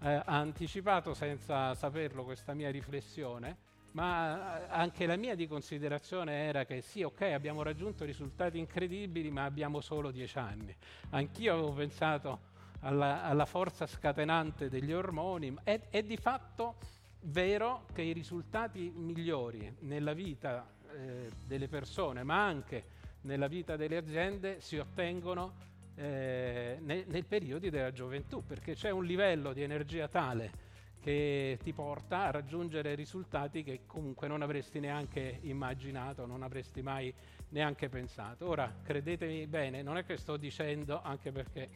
eh, 0.00 0.08
ha 0.08 0.24
anticipato 0.24 1.14
senza 1.14 1.74
saperlo 1.74 2.24
questa 2.24 2.54
mia 2.54 2.70
riflessione 2.70 3.72
ma 3.94 4.66
anche 4.66 5.06
la 5.06 5.16
mia 5.16 5.36
di 5.36 5.46
considerazione 5.46 6.46
era 6.46 6.64
che 6.64 6.80
sì, 6.80 7.02
ok, 7.02 7.22
abbiamo 7.22 7.62
raggiunto 7.62 8.04
risultati 8.04 8.58
incredibili, 8.58 9.30
ma 9.30 9.44
abbiamo 9.44 9.80
solo 9.80 10.10
dieci 10.10 10.36
anni. 10.38 10.74
Anch'io 11.10 11.52
avevo 11.52 11.72
pensato 11.72 12.52
alla, 12.84 13.22
alla 13.24 13.46
forza 13.46 13.86
scatenante 13.86 14.68
degli 14.68 14.92
ormoni, 14.92 15.54
è, 15.62 15.80
è, 15.90 16.02
di 16.02 16.16
fatto 16.16 16.76
vero 17.22 17.86
che 17.92 18.02
i 18.02 18.12
risultati 18.12 18.92
migliori 18.94 19.74
nella 19.80 20.12
vita 20.12 20.66
eh, 20.92 21.30
delle 21.46 21.68
persone, 21.68 22.22
ma 22.22 22.44
anche 22.44 23.02
nella 23.22 23.48
vita 23.48 23.76
delle 23.76 23.96
aziende, 23.96 24.60
si 24.60 24.76
ottengono 24.76 25.54
eh, 25.94 26.78
nei, 26.80 27.04
nei 27.06 27.22
periodi 27.22 27.70
della 27.70 27.92
gioventù, 27.92 28.44
perché 28.44 28.74
c'è 28.74 28.90
un 28.90 29.04
livello 29.04 29.52
di 29.52 29.62
energia 29.62 30.06
tale 30.08 30.72
che 31.00 31.58
ti 31.62 31.72
porta 31.72 32.24
a 32.24 32.30
raggiungere 32.30 32.94
risultati 32.94 33.62
che 33.62 33.80
comunque 33.86 34.26
non 34.26 34.40
avresti 34.40 34.80
neanche 34.80 35.38
immaginato, 35.42 36.24
non 36.24 36.42
avresti 36.42 36.80
mai 36.80 37.12
neanche 37.50 37.88
pensato. 37.88 38.48
Ora, 38.48 38.74
credetemi 38.82 39.46
bene, 39.46 39.82
non 39.82 39.98
è 39.98 40.04
che 40.04 40.16
sto 40.16 40.38
dicendo, 40.38 41.02
anche 41.02 41.30
perché 41.30 41.68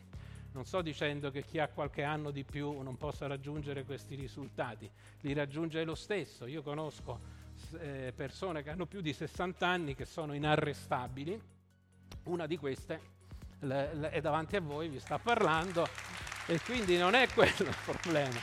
non 0.59 0.67
sto 0.67 0.83
dicendo 0.83 1.31
che 1.31 1.45
chi 1.45 1.61
ha 1.61 1.69
qualche 1.69 2.03
anno 2.03 2.33
di 2.33 2.43
più 2.43 2.81
non 2.81 2.97
possa 2.97 3.29
raggiungere 3.29 3.85
questi 3.85 4.17
risultati, 4.17 4.91
li 5.21 5.33
raggiunge 5.33 5.85
lo 5.85 5.95
stesso. 5.95 6.47
Io 6.47 6.63
conosco 6.63 7.21
eh, 7.79 8.13
persone 8.13 8.65
che 8.65 8.71
hanno 8.71 8.85
più 8.85 9.01
di 9.01 9.13
60 9.13 9.65
anni 9.65 9.95
che 9.95 10.05
sono 10.05 10.35
inarrestabili, 10.35 11.41
una 12.25 12.47
di 12.47 12.57
queste 12.57 13.01
l- 13.61 13.69
l- 13.69 14.09
è 14.11 14.21
davanti 14.21 14.57
a 14.57 14.61
voi, 14.61 14.89
vi 14.89 14.99
sta 14.99 15.21
parlando 15.21 15.87
e 16.47 16.59
quindi 16.63 16.97
non 16.97 17.15
è 17.15 17.29
quello 17.29 17.55
il 17.61 17.77
problema. 17.85 18.41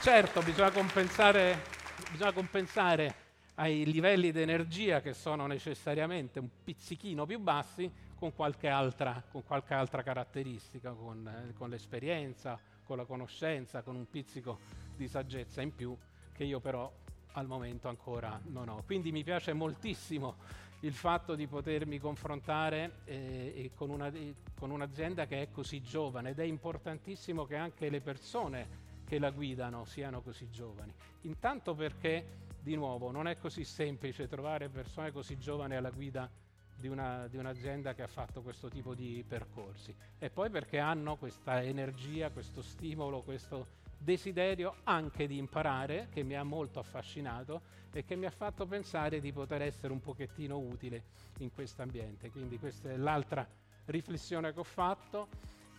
Certo, 0.00 0.40
bisogna 0.40 0.70
compensare, 0.70 1.64
bisogna 2.10 2.32
compensare 2.32 3.14
ai 3.56 3.84
livelli 3.84 4.32
di 4.32 4.40
energia 4.40 5.02
che 5.02 5.12
sono 5.12 5.46
necessariamente 5.46 6.38
un 6.38 6.48
pizzichino 6.64 7.26
più 7.26 7.38
bassi 7.40 7.92
con 8.18 8.34
qualche 8.34 8.68
altra, 8.68 9.22
con 9.30 9.44
qualche 9.44 9.74
altra 9.74 10.02
caratteristica, 10.02 10.90
con, 10.90 11.26
eh, 11.28 11.52
con 11.52 11.70
l'esperienza, 11.70 12.58
con 12.84 12.96
la 12.96 13.04
conoscenza, 13.04 13.82
con 13.82 13.94
un 13.94 14.10
pizzico 14.10 14.58
di 14.96 15.06
saggezza 15.06 15.62
in 15.62 15.72
più 15.72 15.96
che 16.32 16.42
io 16.42 16.58
però 16.58 16.92
al 17.32 17.46
momento 17.46 17.88
ancora 17.88 18.40
non 18.46 18.68
ho. 18.68 18.82
Quindi 18.84 19.12
mi 19.12 19.22
piace 19.22 19.52
moltissimo 19.52 20.34
il 20.80 20.94
fatto 20.94 21.36
di 21.36 21.46
potermi 21.46 21.98
confrontare 21.98 23.00
eh, 23.04 23.70
con, 23.74 23.90
una, 23.90 24.12
con 24.58 24.70
un'azienda 24.70 25.26
che 25.26 25.42
è 25.42 25.50
così 25.50 25.80
giovane 25.80 26.30
ed 26.30 26.40
è 26.40 26.44
importantissimo 26.44 27.44
che 27.44 27.56
anche 27.56 27.88
le 27.88 28.00
persone 28.00 28.86
che 29.04 29.20
la 29.20 29.30
guidano 29.30 29.84
siano 29.84 30.22
così 30.22 30.50
giovani. 30.50 30.92
Intanto 31.22 31.74
perché, 31.74 32.24
di 32.60 32.74
nuovo, 32.74 33.12
non 33.12 33.28
è 33.28 33.38
così 33.38 33.64
semplice 33.64 34.26
trovare 34.26 34.68
persone 34.68 35.12
così 35.12 35.38
giovani 35.38 35.76
alla 35.76 35.90
guida 35.90 36.28
di, 36.78 36.88
una, 36.88 37.26
di, 37.26 37.36
un'azienda 37.36 37.94
che 37.94 38.02
ha 38.02 38.06
fatto 38.06 38.40
questo 38.42 38.68
tipo 38.68 38.94
di 38.94 39.24
percorsi 39.26 39.94
e 40.18 40.30
poi 40.30 40.48
perché 40.48 40.78
hanno 40.78 41.16
questa 41.16 41.62
energia, 41.62 42.30
questo 42.30 42.62
stimolo, 42.62 43.22
questo 43.22 43.76
desiderio 43.98 44.76
anche 44.84 45.26
di 45.26 45.36
imparare 45.36 46.08
che 46.10 46.22
mi 46.22 46.36
ha 46.36 46.44
molto 46.44 46.78
affascinato 46.78 47.62
e 47.92 48.04
che 48.04 48.14
mi 48.14 48.26
ha 48.26 48.30
fatto 48.30 48.66
pensare 48.66 49.20
di 49.20 49.32
poter 49.32 49.62
essere 49.62 49.92
un 49.92 50.00
pochettino 50.00 50.56
utile 50.56 51.02
in 51.38 51.52
questo 51.52 51.82
ambiente. 51.82 52.30
Quindi 52.30 52.58
questa 52.58 52.90
è 52.90 52.96
l'altra 52.96 53.46
riflessione 53.86 54.52
che 54.52 54.60
ho 54.60 54.64
fatto 54.64 55.28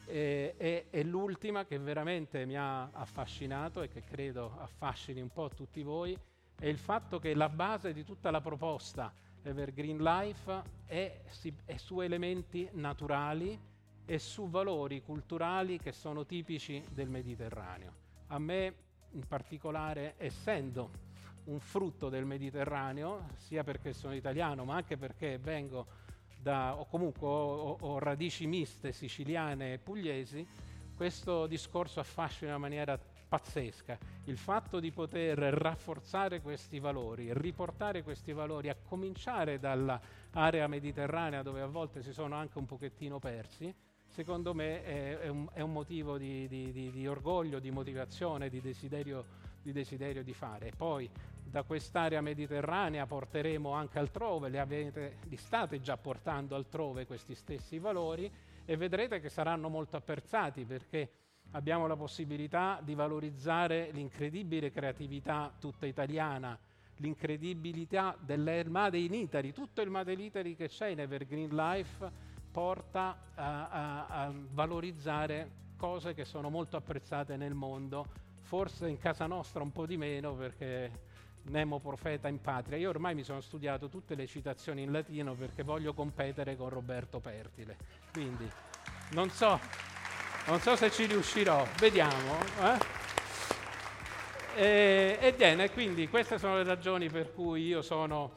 e, 0.05 0.55
e, 0.57 0.87
e 0.89 1.03
l'ultima 1.03 1.65
che 1.65 1.77
veramente 1.77 2.45
mi 2.45 2.57
ha 2.57 2.89
affascinato 2.91 3.81
e 3.81 3.87
che 3.87 4.01
credo 4.01 4.57
affascini 4.59 5.21
un 5.21 5.29
po' 5.29 5.49
tutti 5.49 5.81
voi 5.83 6.17
è 6.59 6.65
il 6.65 6.77
fatto 6.77 7.19
che 7.19 7.33
la 7.33 7.47
base 7.47 7.93
di 7.93 8.03
tutta 8.03 8.31
la 8.31 8.41
proposta 8.41 9.13
Evergreen 9.43 10.01
Life 10.01 10.61
è, 10.85 11.21
è 11.65 11.77
su 11.77 12.01
elementi 12.01 12.67
naturali 12.73 13.59
e 14.05 14.19
su 14.19 14.49
valori 14.49 15.01
culturali 15.01 15.77
che 15.77 15.91
sono 15.91 16.25
tipici 16.25 16.83
del 16.91 17.09
Mediterraneo. 17.09 17.93
A 18.27 18.39
me 18.39 18.73
in 19.11 19.27
particolare, 19.27 20.15
essendo 20.17 21.07
un 21.45 21.59
frutto 21.59 22.09
del 22.09 22.25
Mediterraneo, 22.25 23.29
sia 23.37 23.63
perché 23.63 23.93
sono 23.93 24.13
italiano, 24.13 24.65
ma 24.65 24.75
anche 24.75 24.97
perché 24.97 25.37
vengo 25.37 25.87
da, 26.41 26.75
o 26.75 26.85
comunque 26.85 27.27
ho, 27.27 27.77
ho 27.79 27.99
radici 27.99 28.45
miste 28.47 28.91
siciliane 28.91 29.73
e 29.73 29.77
pugliesi, 29.77 30.47
questo 30.95 31.47
discorso 31.47 31.99
affascina 31.99 32.55
in 32.55 32.61
maniera 32.61 32.99
pazzesca. 33.29 33.97
Il 34.25 34.37
fatto 34.37 34.79
di 34.79 34.91
poter 34.91 35.37
rafforzare 35.37 36.41
questi 36.41 36.79
valori, 36.79 37.31
riportare 37.31 38.03
questi 38.03 38.33
valori, 38.33 38.69
a 38.69 38.75
cominciare 38.75 39.59
dall'area 39.59 40.67
mediterranea 40.67 41.43
dove 41.43 41.61
a 41.61 41.67
volte 41.67 42.01
si 42.01 42.11
sono 42.11 42.35
anche 42.35 42.57
un 42.57 42.65
pochettino 42.65 43.19
persi, 43.19 43.73
secondo 44.07 44.53
me 44.55 44.83
è, 44.83 45.19
è, 45.19 45.27
un, 45.27 45.47
è 45.53 45.61
un, 45.61 45.71
motivo 45.71 46.17
di, 46.17 46.47
di, 46.47 46.71
di, 46.71 46.91
di, 46.91 47.07
orgoglio, 47.07 47.59
di 47.59 47.69
motivazione, 47.69 48.49
di 48.49 48.59
desiderio, 48.59 49.23
di 49.61 49.71
desiderio 49.71 50.23
fare. 50.33 50.71
Poi 50.75 51.07
da 51.43 51.63
quest'area 51.63 52.21
mediterranea 52.21 53.05
porteremo 53.05 53.71
anche 53.71 53.99
altrove, 53.99 54.49
li, 54.49 54.57
avete, 54.57 55.17
li 55.29 55.37
state 55.37 55.79
già 55.81 55.97
portando 55.97 56.55
altrove 56.55 57.05
questi 57.05 57.35
stessi 57.35 57.77
valori 57.77 58.31
e 58.65 58.75
vedrete 58.75 59.19
che 59.19 59.29
saranno 59.29 59.69
molto 59.69 59.97
apprezzati 59.97 60.65
perché 60.65 61.09
abbiamo 61.51 61.87
la 61.87 61.95
possibilità 61.95 62.79
di 62.83 62.95
valorizzare 62.95 63.89
l'incredibile 63.91 64.71
creatività 64.71 65.51
tutta 65.59 65.85
italiana, 65.85 66.57
l'incredibilità 66.97 68.15
del 68.19 68.65
Made 68.69 68.97
in 68.97 69.13
Italy, 69.13 69.51
tutto 69.51 69.81
il 69.81 69.89
Made 69.89 70.13
in 70.13 70.19
Italy 70.19 70.55
che 70.55 70.67
c'è 70.67 70.87
in 70.87 70.99
Evergreen 70.99 71.55
Life 71.55 72.11
porta 72.51 73.17
a, 73.35 73.69
a, 73.69 74.05
a 74.07 74.33
valorizzare 74.51 75.67
cose 75.77 76.13
che 76.13 76.25
sono 76.25 76.49
molto 76.49 76.77
apprezzate 76.77 77.37
nel 77.37 77.53
mondo, 77.53 78.05
forse 78.41 78.89
in 78.89 78.97
casa 78.97 79.27
nostra 79.27 79.63
un 79.63 79.71
po' 79.71 79.85
di 79.85 79.97
meno 79.97 80.33
perché 80.33 81.07
Nemo 81.43 81.79
profeta 81.79 82.27
in 82.27 82.41
patria. 82.41 82.77
Io 82.77 82.89
ormai 82.89 83.15
mi 83.15 83.23
sono 83.23 83.41
studiato 83.41 83.89
tutte 83.89 84.13
le 84.13 84.27
citazioni 84.27 84.83
in 84.83 84.91
latino 84.91 85.33
perché 85.33 85.63
voglio 85.63 85.93
competere 85.93 86.55
con 86.55 86.69
Roberto 86.69 87.19
Pertile. 87.19 87.77
Quindi 88.11 88.47
non 89.11 89.29
so, 89.29 89.59
non 90.47 90.59
so 90.59 90.75
se 90.75 90.89
ci 90.91 91.05
riuscirò, 91.05 91.65
vediamo. 91.77 92.39
Eh? 92.61 92.97
E, 94.55 95.71
quindi 95.73 96.09
queste 96.09 96.37
sono 96.37 96.57
le 96.57 96.63
ragioni 96.63 97.09
per 97.09 97.33
cui 97.33 97.65
io 97.65 97.81
sono 97.81 98.31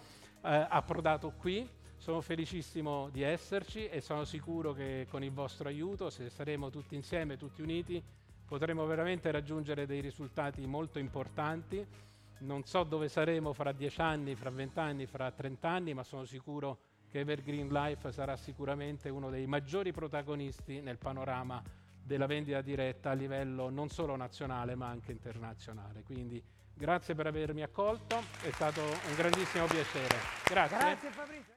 eh, 0.45 0.67
approdato 0.69 1.33
qui. 1.33 1.69
Sono 1.97 2.21
felicissimo 2.21 3.09
di 3.11 3.23
esserci 3.23 3.88
e 3.88 4.01
sono 4.01 4.25
sicuro 4.25 4.73
che 4.73 5.07
con 5.09 5.23
il 5.23 5.33
vostro 5.33 5.69
aiuto, 5.69 6.11
se 6.11 6.29
saremo 6.31 6.69
tutti 6.69 6.97
insieme, 6.97 7.37
tutti 7.37 7.62
uniti, 7.62 8.03
potremo 8.45 8.85
veramente 8.87 9.31
raggiungere 9.31 9.87
dei 9.87 10.01
risultati 10.01 10.67
molto 10.67 10.99
importanti. 10.99 11.87
Non 12.41 12.65
so 12.65 12.83
dove 12.83 13.09
saremo 13.09 13.53
fra 13.53 13.71
dieci 13.71 14.01
anni, 14.01 14.35
fra 14.35 14.51
vent'anni, 14.51 15.07
fra 15.07 15.31
trent'anni, 15.31 15.95
ma 15.95 16.03
sono 16.03 16.25
sicuro 16.25 16.79
che 17.09 17.21
Evergreen 17.21 17.69
Life 17.69 18.11
sarà 18.11 18.37
sicuramente 18.37 19.09
uno 19.09 19.31
dei 19.31 19.47
maggiori 19.47 19.93
protagonisti 19.93 20.81
nel 20.81 20.99
panorama 20.99 21.62
della 22.03 22.27
vendita 22.27 22.61
diretta 22.61 23.11
a 23.11 23.15
livello 23.15 23.71
non 23.71 23.88
solo 23.88 24.17
nazionale 24.17 24.75
ma 24.75 24.88
anche 24.88 25.12
internazionale. 25.12 26.03
Quindi 26.03 26.43
grazie 26.75 27.15
per 27.15 27.27
avermi 27.27 27.62
accolto, 27.62 28.19
è 28.43 28.51
stato 28.51 28.81
un 28.81 29.15
grandissimo 29.17 29.67
piacere. 29.67 30.17
Grazie. 30.45 30.77
Grazie 30.77 31.11
Fabrizio. 31.11 31.53